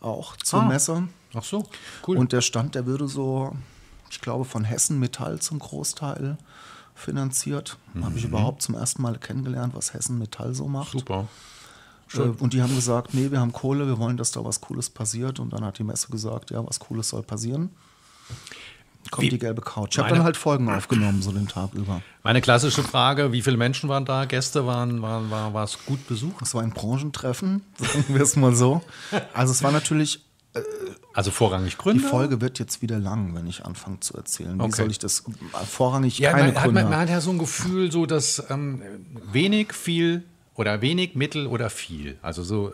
auch 0.01 0.37
zur 0.37 0.63
Ah. 0.63 0.67
Messe. 0.67 1.09
Ach 1.35 1.45
so, 1.45 1.65
cool. 2.07 2.17
Und 2.17 2.33
der 2.33 2.41
Stand, 2.41 2.75
der 2.75 2.87
würde 2.87 3.09
so, 3.09 3.55
ich 4.11 4.21
glaube, 4.21 4.45
von 4.45 4.65
Hessen 4.65 4.99
Metall 4.99 5.39
zum 5.41 5.59
Großteil 5.59 6.39
finanziert. 6.95 7.77
Habe 8.03 8.17
ich 8.17 8.25
überhaupt 8.25 8.63
zum 8.63 8.75
ersten 8.75 9.03
Mal 9.03 9.19
kennengelernt, 9.19 9.75
was 9.75 9.93
Hessen 9.93 10.19
Metall 10.19 10.55
so 10.55 10.67
macht. 10.67 10.93
super. 10.93 11.29
Äh, 12.15 12.19
Und 12.21 12.53
die 12.53 12.63
haben 12.63 12.75
gesagt, 12.75 13.15
nee, 13.15 13.31
wir 13.31 13.41
haben 13.41 13.53
Kohle, 13.53 13.87
wir 13.87 13.99
wollen, 13.99 14.17
dass 14.17 14.31
da 14.31 14.45
was 14.45 14.61
Cooles 14.61 14.91
passiert. 14.91 15.41
Und 15.41 15.53
dann 15.53 15.65
hat 15.65 15.79
die 15.79 15.85
Messe 15.85 16.09
gesagt, 16.09 16.51
ja, 16.51 16.65
was 16.67 16.79
Cooles 16.81 17.09
soll 17.09 17.23
passieren. 17.23 17.71
Kommt 19.11 19.25
Wie- 19.27 19.29
die 19.31 19.39
gelbe 19.39 19.63
Couch. 19.63 19.91
Ich 19.93 19.99
habe 19.99 20.09
dann 20.11 20.25
halt 20.25 20.37
Folgen 20.37 20.69
aufgenommen, 20.69 21.23
so 21.23 21.31
den 21.31 21.47
Tag 21.47 21.75
über. 21.75 22.03
Meine 22.25 22.41
klassische 22.41 22.83
Frage: 22.83 23.31
Wie 23.31 23.41
viele 23.41 23.57
Menschen 23.57 23.89
waren 23.89 24.05
da? 24.05 24.25
Gäste 24.25 24.67
waren, 24.67 25.01
waren 25.01 25.31
war, 25.31 25.55
war 25.55 25.63
es 25.63 25.79
gut 25.87 26.05
besucht? 26.09 26.43
Es 26.43 26.55
war 26.55 26.63
ein 26.63 26.71
Branchentreffen, 26.71 27.63
sagen 27.79 28.05
wir 28.09 28.21
es 28.23 28.35
mal 28.35 28.55
so. 28.57 28.83
Also 29.33 29.53
es 29.53 29.63
war 29.63 29.71
natürlich, 29.71 30.25
Also 31.15 31.31
vorrangig 31.31 31.75
die 31.77 31.79
Gründer. 31.83 32.09
Folge 32.09 32.41
wird 32.41 32.59
jetzt 32.59 32.83
wieder 32.83 32.99
lang, 32.99 33.33
wenn 33.37 33.47
ich 33.47 33.65
anfange 33.65 34.01
zu 34.01 34.15
erzählen. 34.17 34.59
Wie 34.59 34.63
Okay. 34.63 34.75
soll 34.77 34.91
ich 34.91 34.99
das, 34.99 35.23
vorrangig 35.69 36.19
Ja, 36.19 36.33
keine 36.33 36.47
man 36.49 36.57
hat, 36.57 36.65
Gründer. 36.65 36.83
man, 36.83 36.91
man 36.91 37.01
hat 37.01 37.09
ja 37.09 37.21
so 37.21 37.31
ein 37.31 37.39
Gefühl, 37.39 37.93
so 37.93 38.07
dass 38.07 38.43
ähm, 38.51 38.83
wenig, 39.31 39.73
viel 39.73 40.25
oder 40.57 40.81
wenig, 40.81 41.15
mittel 41.15 41.47
oder 41.47 41.71
viel. 41.71 42.17
Also 42.23 42.43
so. 42.43 42.69
äh, 42.71 42.73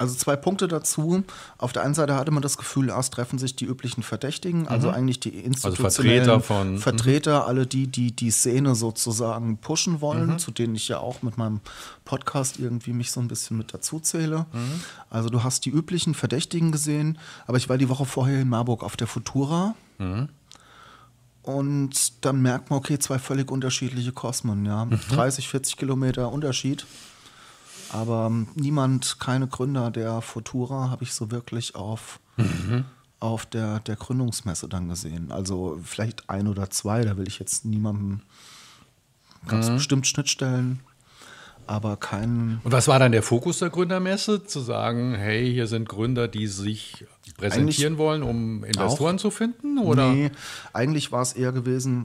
Also 0.00 0.16
zwei 0.16 0.34
Punkte 0.34 0.66
dazu. 0.66 1.22
Auf 1.56 1.72
der 1.72 1.84
einen 1.84 1.94
Seite 1.94 2.16
hatte 2.16 2.32
man 2.32 2.42
das 2.42 2.56
Gefühl, 2.58 2.88
erst 2.88 3.14
treffen 3.14 3.38
sich 3.38 3.54
die 3.54 3.64
üblichen 3.64 4.02
Verdächtigen, 4.02 4.66
also 4.66 4.90
eigentlich 4.90 5.20
die 5.20 5.28
institutionellen 5.28 6.22
Mhm. 6.24 6.24
Vertreter 6.24 6.40
von- 6.40 6.72
mhm. 6.72 6.78
Vertreter, 6.78 7.46
alle 7.46 7.64
die, 7.64 7.86
die 7.86 8.10
die 8.10 8.32
Szene 8.32 8.74
sozusagen 8.74 9.58
pushen 9.58 10.00
wollen, 10.00 10.30
Mhm. 10.30 10.38
zu 10.40 10.50
denen 10.50 10.74
ich 10.74 10.88
ja 10.88 10.98
auch 10.98 11.22
mit 11.22 11.38
meinem 11.38 11.60
Podcast 12.04 12.58
irgendwie 12.58 12.92
mich 12.92 13.12
so 13.12 13.20
ein 13.20 13.28
bisschen 13.28 13.56
mit 13.56 13.72
dazu 13.72 14.00
zähle. 14.00 14.46
Mhm. 14.52 14.80
Also 15.10 15.28
du 15.28 15.44
hast 15.44 15.64
die 15.64 15.70
üblichen 15.70 16.14
Verdächtigen 16.14 16.72
gesehen, 16.72 17.16
aber 17.46 17.56
ich 17.58 17.68
war 17.68 17.78
die 17.78 17.88
Woche 17.88 18.04
vorher 18.04 18.40
in 18.42 18.48
Marburg 18.48 18.82
auf 18.82 18.96
der 18.96 19.06
Futura. 19.06 19.76
Mhm. 19.98 20.28
Und 21.42 22.24
dann 22.24 22.40
merkt 22.42 22.70
man, 22.70 22.78
okay, 22.78 22.98
zwei 22.98 23.18
völlig 23.18 23.50
unterschiedliche 23.50 24.12
Kosmen, 24.12 24.64
ja. 24.64 24.86
Mhm. 24.86 24.98
30, 25.10 25.48
40 25.48 25.76
Kilometer 25.76 26.32
Unterschied. 26.32 26.86
Aber 27.94 28.26
ähm, 28.26 28.48
niemand, 28.56 29.20
keine 29.20 29.46
Gründer 29.46 29.90
der 29.90 30.20
Futura 30.20 30.90
habe 30.90 31.04
ich 31.04 31.12
so 31.14 31.30
wirklich 31.30 31.74
auf, 31.74 32.18
Mhm. 32.36 32.84
auf 33.20 33.46
der, 33.46 33.78
der 33.80 33.96
Gründungsmesse 33.96 34.68
dann 34.68 34.88
gesehen. 34.88 35.30
Also 35.30 35.78
vielleicht 35.84 36.28
ein 36.28 36.48
oder 36.48 36.68
zwei, 36.70 37.02
da 37.04 37.16
will 37.16 37.28
ich 37.28 37.38
jetzt 37.38 37.64
niemandem, 37.64 38.20
gab 39.46 39.58
Mhm. 39.58 39.64
es 39.64 39.70
bestimmt 39.70 40.06
Schnittstellen. 40.06 40.80
aber 41.66 41.96
kein. 41.96 42.60
Und 42.62 42.72
was 42.72 42.88
war 42.88 42.98
dann 42.98 43.12
der 43.12 43.22
Fokus 43.22 43.60
der 43.60 43.70
Gründermesse? 43.70 44.44
Zu 44.44 44.60
sagen, 44.60 45.14
hey, 45.14 45.50
hier 45.50 45.66
sind 45.66 45.88
Gründer, 45.88 46.28
die 46.28 46.46
sich 46.46 47.06
präsentieren 47.38 47.96
wollen, 47.96 48.22
um 48.22 48.64
Investoren 48.64 49.18
zu 49.18 49.30
finden? 49.30 49.78
Oder? 49.78 50.12
Nee, 50.12 50.30
eigentlich 50.74 51.10
war 51.10 51.22
es 51.22 51.32
eher 51.32 51.52
gewesen, 51.52 52.04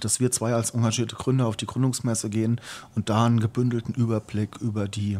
dass 0.00 0.20
wir 0.20 0.30
zwei 0.30 0.54
als 0.54 0.70
engagierte 0.70 1.16
Gründer 1.16 1.46
auf 1.46 1.56
die 1.56 1.66
Gründungsmesse 1.66 2.30
gehen 2.30 2.60
und 2.94 3.08
da 3.08 3.26
einen 3.26 3.40
gebündelten 3.40 3.94
Überblick 3.94 4.56
über 4.60 4.88
die 4.88 5.18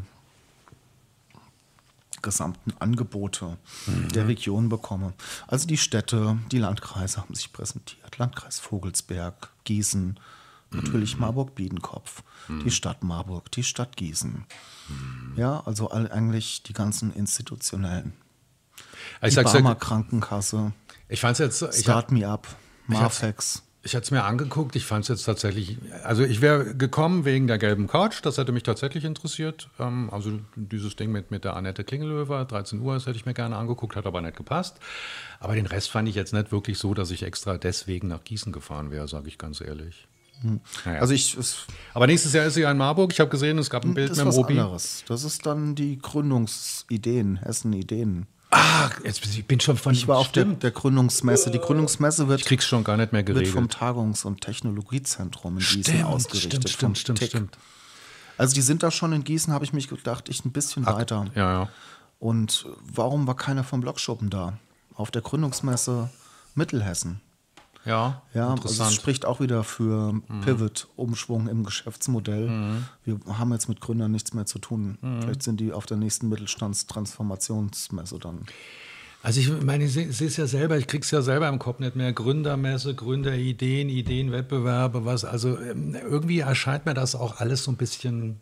gesamten 2.23 2.73
Angebote 2.81 3.57
der 3.87 4.27
Region 4.27 4.69
bekomme. 4.69 5.13
Also 5.47 5.67
die 5.67 5.77
Städte, 5.77 6.39
die 6.51 6.59
Landkreise 6.59 7.21
haben 7.21 7.35
sich 7.35 7.53
präsentiert. 7.53 8.19
Landkreis 8.19 8.59
Vogelsberg, 8.59 9.51
Gießen, 9.65 10.19
natürlich 10.71 11.19
Marburg-Biedenkopf, 11.19 12.23
die 12.65 12.71
Stadt 12.71 13.05
Marburg, 13.05 13.51
die 13.53 13.63
Stadt 13.63 13.97
Gießen. 13.97 14.45
Ja, 15.37 15.61
also 15.67 15.91
all, 15.91 16.11
eigentlich 16.11 16.63
die 16.63 16.73
ganzen 16.73 17.13
institutionellen. 17.13 18.15
ich 19.23 19.29
die 19.29 19.35
sag's 19.35 19.53
Barmer 19.53 19.75
Krankenkasse, 19.75 20.73
ich 21.09 21.21
fand's 21.21 21.39
jetzt, 21.39 21.63
ich 21.63 21.69
hab, 21.69 21.79
Start 21.79 22.13
Me 22.13 22.29
Up, 22.29 22.49
Marfex. 22.87 23.63
Ich 23.87 23.95
hatte 23.95 24.03
es 24.03 24.11
mir 24.11 24.25
angeguckt, 24.25 24.75
ich 24.75 24.85
fand 24.85 25.05
es 25.05 25.09
jetzt 25.09 25.23
tatsächlich, 25.23 25.79
also 26.03 26.25
ich 26.25 26.41
wäre 26.41 26.75
gekommen 26.75 27.25
wegen 27.25 27.47
der 27.47 27.57
gelben 27.57 27.87
Couch, 27.87 28.19
das 28.23 28.37
hätte 28.37 28.51
mich 28.51 28.65
tatsächlich 28.65 29.05
interessiert. 29.05 29.69
Ähm, 29.79 30.11
also 30.11 30.41
dieses 30.57 30.97
Ding 30.97 31.13
mit, 31.13 31.31
mit 31.31 31.45
der 31.45 31.55
Annette 31.55 31.85
Klingelöwer, 31.85 32.45
13 32.45 32.81
Uhr, 32.81 32.95
das 32.95 33.07
hätte 33.07 33.17
ich 33.17 33.27
mir 33.27 33.35
gerne 33.35 33.57
angeguckt, 33.57 33.95
hat 33.95 34.05
aber 34.05 34.21
nicht 34.23 34.37
gepasst. 34.37 34.81
Aber 35.39 35.55
den 35.55 35.67
Rest 35.67 35.93
fand 35.93 36.09
ich 36.09 36.17
jetzt 36.17 36.33
nicht 36.33 36.51
wirklich 36.51 36.79
so, 36.79 36.95
dass 36.95 37.13
ich 37.13 37.23
extra 37.23 37.59
deswegen 37.59 38.09
nach 38.09 38.25
Gießen 38.25 38.51
gefahren 38.51 38.91
wäre, 38.91 39.07
sage 39.07 39.29
ich 39.29 39.39
ganz 39.39 39.61
ehrlich. 39.61 40.09
Naja. 40.85 41.01
Also 41.01 41.15
ich, 41.15 41.37
aber 41.95 42.09
nächstes 42.09 42.33
Jahr 42.33 42.45
ist 42.45 42.55
sie 42.55 42.63
ja 42.63 42.71
in 42.73 42.77
Marburg. 42.77 43.13
Ich 43.13 43.21
habe 43.21 43.31
gesehen, 43.31 43.57
es 43.59 43.71
gab 43.71 43.85
ein 43.85 43.95
Bild 43.95 44.11
das 44.11 44.19
mit 44.19 44.27
dem 44.27 44.29
was 44.29 44.37
Obi. 44.37 44.59
anderes. 44.59 45.05
Das 45.07 45.23
ist 45.23 45.47
dann 45.47 45.77
die 45.77 45.99
Gründungsideen, 45.99 47.37
Hessen-Ideen. 47.37 48.27
Ah, 48.51 48.91
jetzt 49.05 49.21
bin 49.23 49.31
ich 49.33 49.45
bin 49.47 49.59
schon 49.61 49.77
von 49.77 49.93
Ich 49.93 50.07
war 50.07 50.19
auf 50.19 50.31
der, 50.33 50.43
Stimmt. 50.43 50.63
der 50.63 50.71
Gründungsmesse. 50.71 51.51
Die 51.51 51.59
Gründungsmesse 51.59 52.29
wird, 52.29 52.41
Ich 52.41 52.47
krieg's 52.47 52.65
schon 52.65 52.85
gar 52.85 52.97
nicht 52.97 53.13
mehr 53.13 53.27
wird 53.27 53.39
vom 53.49 53.67
geregelt. 53.69 53.73
Tagungs- 53.73 54.25
und 54.25 54.41
Technologiezentrum 54.41 55.55
in 55.55 55.59
Gießen 55.59 55.83
Stimmt, 55.85 56.05
ausgerichtet. 56.05 56.69
stimmt, 56.71 56.99
stimmt, 56.99 57.19
TIC. 57.19 57.29
stimmt. 57.31 57.59
Also 58.39 58.55
die 58.55 58.63
sind 58.63 58.83
da 58.83 58.91
schon 58.91 59.13
in 59.13 59.25
Gießen, 59.25 59.53
habe 59.53 59.65
ich 59.65 59.73
mich 59.73 59.89
gedacht, 59.89 60.29
ich 60.29 60.45
ein 60.45 60.53
bisschen 60.53 60.87
weiter. 60.87 61.27
Ja, 61.35 61.53
ja. 61.63 61.69
Und 62.19 62.67
warum 62.93 63.27
war 63.27 63.35
keiner 63.37 63.65
vom 63.65 63.81
Blockschuppen 63.81 64.31
da? 64.31 64.59
Auf 64.95 65.11
der 65.11 65.23
Gründungsmesse 65.23 66.09
Mittelhessen. 66.55 67.21
Ja, 67.87 68.23
Ja, 68.35 68.43
also 68.51 68.55
interessant. 68.57 68.91
es 68.91 68.97
spricht 68.97 69.25
auch 69.25 69.41
wieder 69.41 69.63
für 69.65 70.21
Pivot, 70.45 70.89
Umschwung 70.97 71.49
im 71.49 71.65
Geschäftsmodell. 71.65 72.83
Wir 73.05 73.19
haben 73.39 73.53
jetzt 73.53 73.69
mit 73.69 73.81
Gründern 73.81 74.11
nichts 74.13 74.35
mehr 74.35 74.45
zu 74.45 74.59
tun. 74.59 74.99
Vielleicht 75.21 75.43
sind 75.45 75.61
die 75.61 75.73
auf 75.73 75.87
der 75.87 75.97
nächsten 75.97 76.29
Mittelstandstransformationsmesse 76.29 78.19
dann. 78.19 78.45
Also 79.23 79.41
ich 79.41 79.51
meine, 79.63 79.85
ich 79.85 79.93
sehe 79.93 80.07
es 80.09 80.37
ja 80.37 80.47
selber, 80.47 80.79
ich 80.79 80.87
krieg's 80.87 81.11
ja 81.11 81.21
selber 81.21 81.49
im 81.49 81.59
Kopf 81.59 81.81
nicht 81.81 81.97
mehr. 81.97 82.13
Gründermesse, 82.13 82.95
Gründerideen, 82.95 83.89
Ideenwettbewerbe, 83.89 85.05
was. 85.05 85.25
Also 85.25 85.59
ähm, 85.59 85.95
irgendwie 85.97 86.41
erscheint 86.41 86.87
mir 86.87 86.95
das 86.95 87.15
auch 87.17 87.41
alles 87.41 87.65
so 87.65 87.73
ein 87.73 87.77
bisschen, 87.77 88.39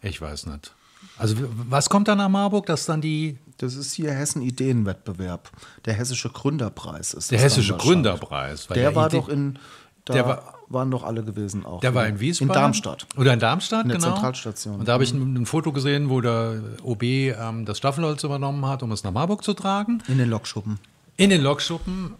ich 0.00 0.20
weiß 0.20 0.46
nicht. 0.46 0.74
Also 1.16 1.34
was 1.68 1.88
kommt 1.90 2.06
dann 2.08 2.18
nach 2.18 2.28
Marburg, 2.28 2.66
dass 2.66 2.86
dann 2.86 3.00
die, 3.00 3.38
Das 3.56 3.74
ist 3.74 3.92
hier 3.94 4.12
Hessen 4.12 4.40
Ideenwettbewerb. 4.42 5.50
Der 5.84 5.94
hessische 5.94 6.28
Gründerpreis 6.30 7.12
ist 7.14 7.30
der 7.32 7.40
hessische. 7.40 7.76
Gründerpreis. 7.76 8.68
Der 8.68 8.94
war 8.94 9.06
Idee- 9.08 9.16
doch 9.18 9.28
in, 9.28 9.58
da 10.04 10.12
Der 10.14 10.26
war- 10.26 10.54
waren 10.68 10.90
doch 10.90 11.02
alle 11.02 11.24
gewesen 11.24 11.64
auch. 11.66 11.80
Der 11.80 11.94
war 11.94 12.04
wieder. 12.04 12.14
in 12.14 12.20
Wiesbaden. 12.20 12.50
In 12.50 12.54
Darmstadt. 12.54 13.06
Oder 13.16 13.32
in 13.32 13.40
Darmstadt, 13.40 13.84
In 13.84 13.88
der 13.88 13.98
genau. 13.98 14.12
Zentralstation. 14.12 14.78
Und 14.80 14.86
da 14.86 14.92
habe 14.92 15.02
ich 15.04 15.12
ein, 15.12 15.34
ein 15.34 15.46
Foto 15.46 15.72
gesehen, 15.72 16.08
wo 16.10 16.20
der 16.20 16.60
OB 16.82 17.02
ähm, 17.02 17.64
das 17.64 17.78
Staffelholz 17.78 18.22
übernommen 18.22 18.64
hat, 18.66 18.82
um 18.82 18.92
es 18.92 19.02
nach 19.02 19.12
Marburg 19.12 19.42
zu 19.42 19.54
tragen. 19.54 20.02
In 20.08 20.18
den 20.18 20.28
Lokschuppen. 20.30 20.78
In 21.16 21.30
den 21.30 21.40
Lokschuppen. 21.42 22.14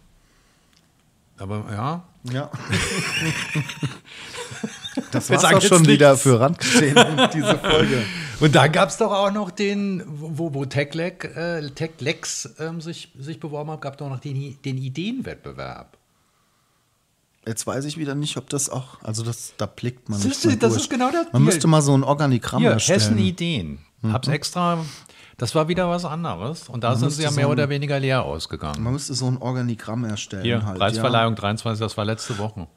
Aber 1.37 1.63
ja, 1.71 2.03
Ja. 2.33 2.49
das 5.11 5.27
sagen 5.27 5.57
auch 5.57 5.61
schon 5.61 5.85
wieder 5.87 6.11
nichts. 6.11 6.23
für 6.23 6.39
Randgeschehen, 6.39 6.95
diese 7.33 7.57
Folge. 7.57 8.03
Und 8.39 8.55
da 8.55 8.67
gab 8.67 8.89
es 8.89 8.97
doch 8.97 9.11
auch 9.11 9.31
noch 9.31 9.51
den, 9.51 10.03
wo, 10.07 10.53
wo 10.53 10.65
TechLex 10.65 11.25
äh, 11.35 11.69
TechLex, 11.71 12.55
ähm, 12.59 12.81
sich, 12.81 13.11
sich 13.19 13.39
beworben 13.39 13.71
hat, 13.71 13.81
gab 13.81 13.93
es 13.93 13.97
doch 13.99 14.09
noch 14.09 14.19
den, 14.19 14.57
den 14.63 14.77
Ideenwettbewerb. 14.77 15.97
Jetzt 17.45 17.65
weiß 17.65 17.85
ich 17.85 17.97
wieder 17.97 18.15
nicht, 18.15 18.37
ob 18.37 18.49
das 18.49 18.69
auch, 18.69 19.01
also 19.01 19.23
das, 19.23 19.53
da 19.57 19.65
blickt 19.65 20.09
man 20.09 20.19
Siehst 20.19 20.45
nicht 20.45 20.55
du, 20.57 20.59
das 20.59 20.73
durch. 20.73 20.83
ist 20.83 20.89
genau 20.89 21.09
das- 21.11 21.31
Man 21.31 21.41
hier. 21.41 21.51
müsste 21.51 21.67
mal 21.67 21.81
so 21.81 21.95
ein 21.97 22.03
Organigramm 22.03 22.61
Hier, 22.61 22.71
erstellen. 22.71 22.99
Hessen 22.99 23.17
Ideen. 23.17 23.79
Hab's 24.03 24.27
extra, 24.27 24.85
das 25.37 25.55
war 25.55 25.67
wieder 25.67 25.89
was 25.89 26.05
anderes. 26.05 26.69
Und 26.69 26.83
da 26.83 26.95
sind 26.95 27.09
sie 27.11 27.23
ja 27.23 27.29
so 27.29 27.35
mehr 27.35 27.47
ein- 27.47 27.51
oder 27.51 27.67
weniger 27.69 27.99
leer 27.99 28.23
ausgegangen. 28.23 28.83
Man 28.83 28.93
müsste 28.93 29.13
so 29.13 29.27
ein 29.27 29.37
Organigramm 29.37 30.05
erstellen. 30.05 30.43
Hier, 30.43 30.65
halt, 30.65 30.77
Preisverleihung 30.79 31.35
23, 31.35 31.79
das 31.79 31.97
war 31.97 32.05
letzte 32.05 32.37
Woche. 32.37 32.67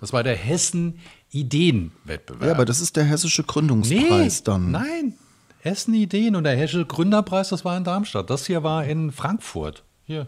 Das 0.00 0.12
war 0.12 0.22
der 0.22 0.36
Hessen 0.36 0.98
Ideenwettbewerb. 1.30 2.46
Ja. 2.46 2.54
aber 2.54 2.64
das 2.64 2.80
ist 2.80 2.96
der 2.96 3.04
hessische 3.04 3.44
Gründungspreis 3.44 4.42
dann. 4.42 4.70
Nein, 4.70 5.14
Hessen 5.60 5.94
Ideen 5.94 6.36
und 6.36 6.44
der 6.44 6.56
Hessische 6.56 6.86
Gründerpreis, 6.86 7.50
das 7.50 7.64
war 7.64 7.76
in 7.76 7.84
Darmstadt. 7.84 8.30
Das 8.30 8.46
hier 8.46 8.62
war 8.62 8.84
in 8.84 9.12
Frankfurt. 9.12 9.84
Hier. 10.04 10.26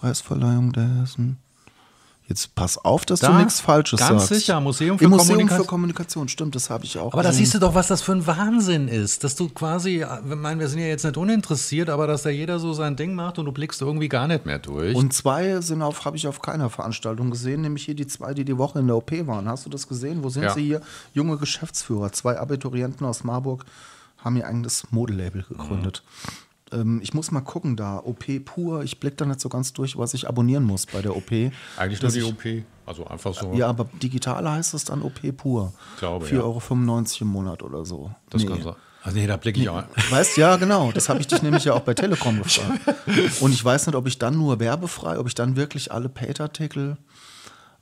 Preisverleihung 0.00 0.72
der 0.72 0.88
Hessen. 1.00 1.38
Jetzt 2.28 2.54
pass 2.54 2.76
auf, 2.76 3.06
dass 3.06 3.20
Da, 3.20 3.28
du 3.28 3.38
nichts 3.38 3.58
Falsches 3.60 4.00
ganz 4.00 4.28
sagst. 4.28 4.28
sicher, 4.42 4.60
Museum 4.60 4.98
für 4.98 5.04
Im 5.04 5.10
Museum 5.12 5.38
Kommunika- 5.38 5.56
für 5.56 5.64
Kommunikation, 5.64 6.28
stimmt, 6.28 6.54
das 6.54 6.68
habe 6.68 6.84
ich 6.84 6.98
auch. 6.98 7.14
Aber 7.14 7.22
da 7.22 7.32
siehst 7.32 7.54
du 7.54 7.58
doch, 7.58 7.74
was 7.74 7.86
das 7.88 8.02
für 8.02 8.12
ein 8.12 8.26
Wahnsinn 8.26 8.86
ist, 8.86 9.24
dass 9.24 9.34
du 9.34 9.48
quasi, 9.48 10.02
ich 10.02 10.34
meine, 10.36 10.60
wir 10.60 10.68
sind 10.68 10.80
ja 10.80 10.86
jetzt 10.88 11.04
nicht 11.06 11.16
uninteressiert, 11.16 11.88
aber 11.88 12.06
dass 12.06 12.24
da 12.24 12.28
jeder 12.30 12.58
so 12.58 12.74
sein 12.74 12.96
Ding 12.96 13.14
macht 13.14 13.38
und 13.38 13.46
du 13.46 13.52
blickst 13.52 13.80
irgendwie 13.80 14.10
gar 14.10 14.28
nicht 14.28 14.44
mehr 14.44 14.58
durch. 14.58 14.94
Und 14.94 15.14
zwei 15.14 15.62
sind 15.62 15.80
auf, 15.80 16.04
habe 16.04 16.18
ich 16.18 16.28
auf 16.28 16.42
keiner 16.42 16.68
Veranstaltung 16.68 17.30
gesehen, 17.30 17.62
nämlich 17.62 17.86
hier 17.86 17.94
die 17.94 18.06
zwei, 18.06 18.34
die 18.34 18.44
die 18.44 18.58
Woche 18.58 18.78
in 18.80 18.88
der 18.88 18.96
OP 18.96 19.10
waren. 19.26 19.48
Hast 19.48 19.64
du 19.64 19.70
das 19.70 19.88
gesehen? 19.88 20.22
Wo 20.22 20.28
sind 20.28 20.42
Ja. 20.42 20.52
sie 20.52 20.62
hier? 20.64 20.82
Junge 21.14 21.38
Geschäftsführer, 21.38 22.12
zwei 22.12 22.38
Abiturienten 22.38 23.06
aus 23.06 23.24
Marburg 23.24 23.64
haben 24.18 24.36
ihr 24.36 24.46
eigenes 24.46 24.82
Modelabel 24.90 25.46
gegründet. 25.48 26.02
Ähm, 26.72 27.00
ich 27.02 27.14
muss 27.14 27.30
mal 27.30 27.40
gucken 27.40 27.76
da, 27.76 27.98
OP 27.98 28.24
pur, 28.44 28.82
ich 28.82 29.00
blicke 29.00 29.16
da 29.16 29.24
nicht 29.26 29.40
so 29.40 29.48
ganz 29.48 29.72
durch, 29.72 29.96
was 29.96 30.14
ich 30.14 30.28
abonnieren 30.28 30.64
muss 30.64 30.86
bei 30.86 31.00
der 31.02 31.16
OP. 31.16 31.30
Eigentlich 31.76 32.02
nur 32.02 32.10
die 32.10 32.22
OP. 32.22 32.64
Also 32.86 33.06
einfach 33.06 33.34
so. 33.34 33.52
Ja, 33.54 33.68
aber 33.68 33.86
digital 34.02 34.50
heißt 34.50 34.74
es 34.74 34.84
dann 34.84 35.02
OP 35.02 35.20
pur. 35.36 35.72
Glaube, 35.98 36.26
4,95 36.26 36.40
Euro 36.40 36.62
im 37.20 37.26
Monat 37.28 37.62
oder 37.62 37.84
so. 37.84 38.10
das 38.30 38.42
Nee. 38.42 38.48
kann 38.48 38.62
sein. 38.62 38.74
Also 39.02 39.18
nee, 39.18 39.26
da 39.26 39.36
blicke 39.36 39.60
ich 39.60 39.68
auch. 39.68 39.84
Weißt 40.10 40.36
ja, 40.36 40.56
genau. 40.56 40.90
Das 40.92 41.08
habe 41.08 41.20
ich 41.20 41.26
dich 41.28 41.40
nämlich 41.42 41.64
ja 41.64 41.72
auch 41.74 41.80
bei 41.80 41.94
Telekom 41.94 42.42
gefragt. 42.42 42.80
Und 43.40 43.52
ich 43.52 43.64
weiß 43.64 43.86
nicht, 43.86 43.96
ob 43.96 44.06
ich 44.06 44.18
dann 44.18 44.36
nur 44.36 44.58
werbefrei, 44.60 45.18
ob 45.18 45.26
ich 45.28 45.34
dann 45.34 45.56
wirklich 45.56 45.92
alle 45.92 46.08
Paid-Artikel, 46.08 46.96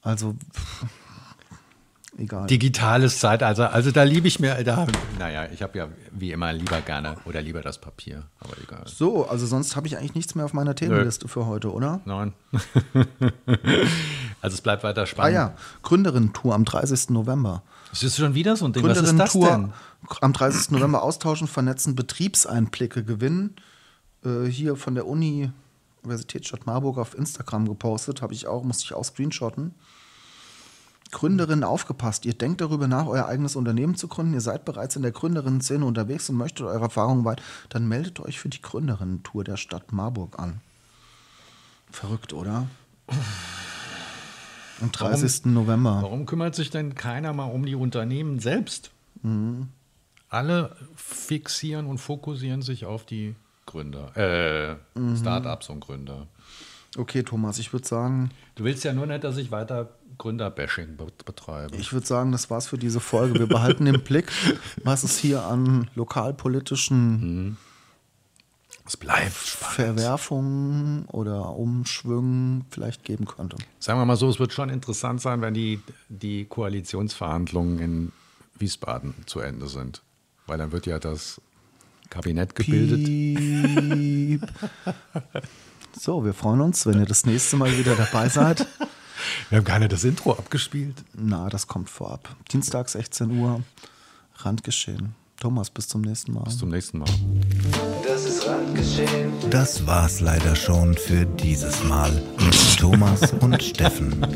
also 0.03 0.35
egal. 2.19 2.47
Digitales 2.47 3.19
Zeitalter, 3.19 3.73
also 3.73 3.91
da 3.91 4.03
liebe 4.03 4.29
ich 4.29 4.41
mir, 4.41 4.63
da, 4.65 4.87
naja, 5.19 5.49
ich 5.53 5.63
habe 5.63 5.79
ja 5.79 5.89
wie 6.13 6.33
immer 6.33 6.53
lieber 6.53 6.81
gerne 6.81 7.17
oder 7.25 7.41
lieber 7.43 7.63
das 7.63 7.79
Papier, 7.79 8.25
aber 8.41 8.55
egal. 8.63 8.83
so, 8.87 9.29
also 9.29 9.47
sonst 9.47 9.77
habe 9.77 9.87
ich 9.87 9.97
eigentlich 9.97 10.15
nichts 10.15 10.35
mehr 10.35 10.45
auf 10.45 10.53
meiner 10.53 10.75
Themenliste 10.75 11.29
für 11.29 11.47
heute, 11.47 11.73
oder? 11.73 12.01
Nein. 12.05 12.33
also 14.41 14.55
es 14.55 14.61
bleibt 14.61 14.83
weiter 14.83 15.03
Ah 15.03 15.07
spannend. 15.07 15.35
ja, 15.35 15.55
Gründerinnen-Tour 15.83 16.55
am 16.55 16.65
30. 16.65 17.11
November. 17.11 17.63
Ist 17.93 18.03
das 18.03 18.17
schon 18.17 18.35
wieder 18.35 18.57
so 18.57 18.65
ein 18.65 18.73
Ding? 18.73 18.85
Was 18.85 18.99
ist 18.99 19.19
das 19.19 19.33
Gründerinnen-Tour 19.33 19.73
denn? 20.11 20.19
am 20.21 20.33
30. 20.33 20.71
November 20.73 21.03
austauschen, 21.03 21.49
vernetzen, 21.49 21.95
Betriebseinblicke 21.95 23.05
gewinnen. 23.05 23.57
Äh, 24.25 24.47
hier 24.47 24.77
von 24.77 24.95
der 24.95 25.07
Uni 25.07 25.51
Universitätsstadt 26.03 26.67
Marburg 26.67 26.99
auf 26.99 27.17
Instagram 27.17 27.67
gepostet, 27.67 28.23
habe 28.23 28.33
ich 28.33 28.47
auch, 28.47 28.63
musste 28.63 28.85
ich 28.85 28.95
auch 28.95 29.05
screenshotten. 29.05 29.75
Gründerinnen 31.13 31.65
aufgepasst. 31.65 32.27
Ihr 32.27 32.35
denkt 32.35 32.61
darüber 32.61 32.89
nach, 32.89 33.07
euer 33.07 33.27
eigenes 33.27 33.57
Unternehmen 33.57 33.97
zu 33.97 34.09
gründen. 34.09 34.35
Ihr 34.35 34.41
seid 34.41 34.65
bereits 34.65 34.97
in 34.97 35.03
der 35.03 35.13
Gründerinnen-Szene 35.13 35.85
unterwegs 35.85 36.29
und 36.29 36.37
möchtet 36.37 36.67
eure 36.67 36.85
Erfahrungen 36.85 37.25
weit. 37.25 37.43
Dann 37.69 37.87
meldet 37.89 38.21
euch 38.21 38.39
für 38.41 38.49
die 38.49 38.61
Gründerinnen-Tour 38.63 39.45
der 39.45 39.57
Stadt 39.57 39.93
Marburg 39.93 40.39
an. 40.39 40.61
Verrückt, 41.91 42.33
oder? 42.33 42.67
Am 44.83 44.93
30. 44.93 45.47
November. 45.47 46.01
Warum 46.03 46.27
kümmert 46.27 46.55
sich 46.55 46.71
denn 46.71 46.95
keiner 46.95 47.33
mal 47.33 47.45
um 47.47 47.65
die 47.65 47.75
Unternehmen 47.77 48.41
selbst? 48.41 48.91
Mhm. 49.23 49.69
Alle 50.29 50.77
fixieren 50.97 51.87
und 51.87 51.99
fokussieren 51.99 52.63
sich 52.63 52.85
auf 52.85 53.07
die 53.07 53.37
Gründer, 53.65 54.17
äh, 54.17 54.77
Mhm. 54.99 55.17
Startups 55.17 55.71
und 55.71 55.81
Gründer. 55.81 56.27
Okay, 56.97 57.23
Thomas, 57.23 57.59
ich 57.59 57.73
würde 57.73 57.87
sagen, 57.87 58.31
Du 58.55 58.65
willst 58.65 58.85
ja 58.85 58.93
nur 58.93 59.07
nicht, 59.07 59.23
dass 59.25 59.37
ich 59.37 59.51
weiter 59.51 59.91
Gründerbashing 60.19 60.97
be- 60.97 61.13
betreibe. 61.25 61.77
Ich 61.77 61.93
würde 61.93 62.07
sagen, 62.07 62.33
das 62.33 62.49
war's 62.49 62.67
für 62.69 62.79
diese 62.79 63.01
Folge. 63.01 63.39
Wir 63.39 63.47
behalten 63.47 63.87
im 63.87 64.01
Blick, 64.03 64.33
was 64.83 65.03
es 65.05 65.19
hier 65.19 65.43
an 65.43 65.89
lokalpolitischen 65.95 67.59
es 68.87 68.97
bleibt 68.97 69.35
spannend. 69.35 69.75
Verwerfungen 69.75 71.05
oder 71.07 71.51
Umschwüngen 71.57 72.65
vielleicht 72.71 73.03
geben 73.05 73.27
könnte. 73.27 73.57
Sagen 73.81 73.99
wir 73.99 74.05
mal 74.07 74.17
so, 74.17 74.29
es 74.29 74.39
wird 74.39 74.53
schon 74.53 74.71
interessant 74.71 75.21
sein, 75.21 75.41
wenn 75.43 75.55
die, 75.55 75.81
die 76.09 76.45
Koalitionsverhandlungen 76.45 77.79
in 77.81 78.13
Wiesbaden 78.59 79.13
zu 79.27 79.41
Ende 79.41 79.67
sind. 79.69 80.03
Weil 80.47 80.59
dann 80.59 80.71
wird 80.71 80.87
ja 80.87 81.01
das 81.01 81.41
Kabinett 82.11 82.55
gebildet. 82.55 83.07
So, 85.99 86.25
wir 86.25 86.35
freuen 86.35 86.61
uns, 86.61 86.87
wenn 86.87 86.99
ihr 86.99 87.07
das 87.07 87.25
nächste 87.25 87.57
Mal 87.57 87.77
wieder 87.77 87.95
dabei 87.95 88.29
seid. 88.29 88.67
Wir 89.49 89.59
haben 89.59 89.65
gar 89.65 89.79
nicht 89.79 89.93
das 89.93 90.05
Intro 90.05 90.33
abgespielt. 90.33 90.95
Na, 91.15 91.49
das 91.49 91.67
kommt 91.67 91.89
vorab. 91.89 92.29
Dienstag 92.53 92.89
16 92.89 93.39
Uhr, 93.39 93.63
Randgeschehen. 94.37 95.15
Thomas, 95.41 95.71
bis 95.71 95.89
zum 95.89 96.03
nächsten 96.03 96.33
Mal. 96.33 96.45
Bis 96.45 96.59
zum 96.59 96.69
nächsten 96.71 96.99
Mal. 96.99 97.09
Das 98.07 98.25
ist 98.25 98.47
Randgeschehen. 98.47 99.33
Das 99.51 99.87
war's 99.87 100.21
leider 100.21 100.55
schon 100.55 100.95
für 100.95 101.25
dieses 101.27 101.83
Mal 101.85 102.13
mit 102.39 102.79
Thomas 102.79 103.33
und 103.41 103.63
Steffen. 103.63 104.27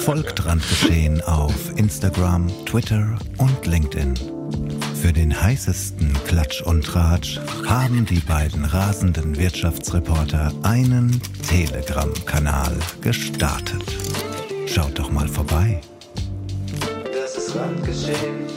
Folgt 0.00 0.44
Randgeschehen 0.44 1.22
auf 1.22 1.76
Instagram, 1.76 2.48
Twitter 2.66 3.18
und 3.38 3.66
LinkedIn. 3.66 4.33
Für 4.94 5.12
den 5.12 5.38
heißesten 5.42 6.14
Klatsch 6.26 6.62
und 6.62 6.84
Tratsch 6.84 7.38
haben 7.66 8.06
die 8.06 8.20
beiden 8.20 8.64
rasenden 8.64 9.36
Wirtschaftsreporter 9.36 10.52
einen 10.62 11.20
Telegram-Kanal 11.46 12.78
gestartet. 13.00 13.84
Schaut 14.66 14.98
doch 14.98 15.10
mal 15.10 15.28
vorbei. 15.28 15.80
Das 17.12 17.36
ist 17.36 17.54
Randgeschehen. 17.54 18.53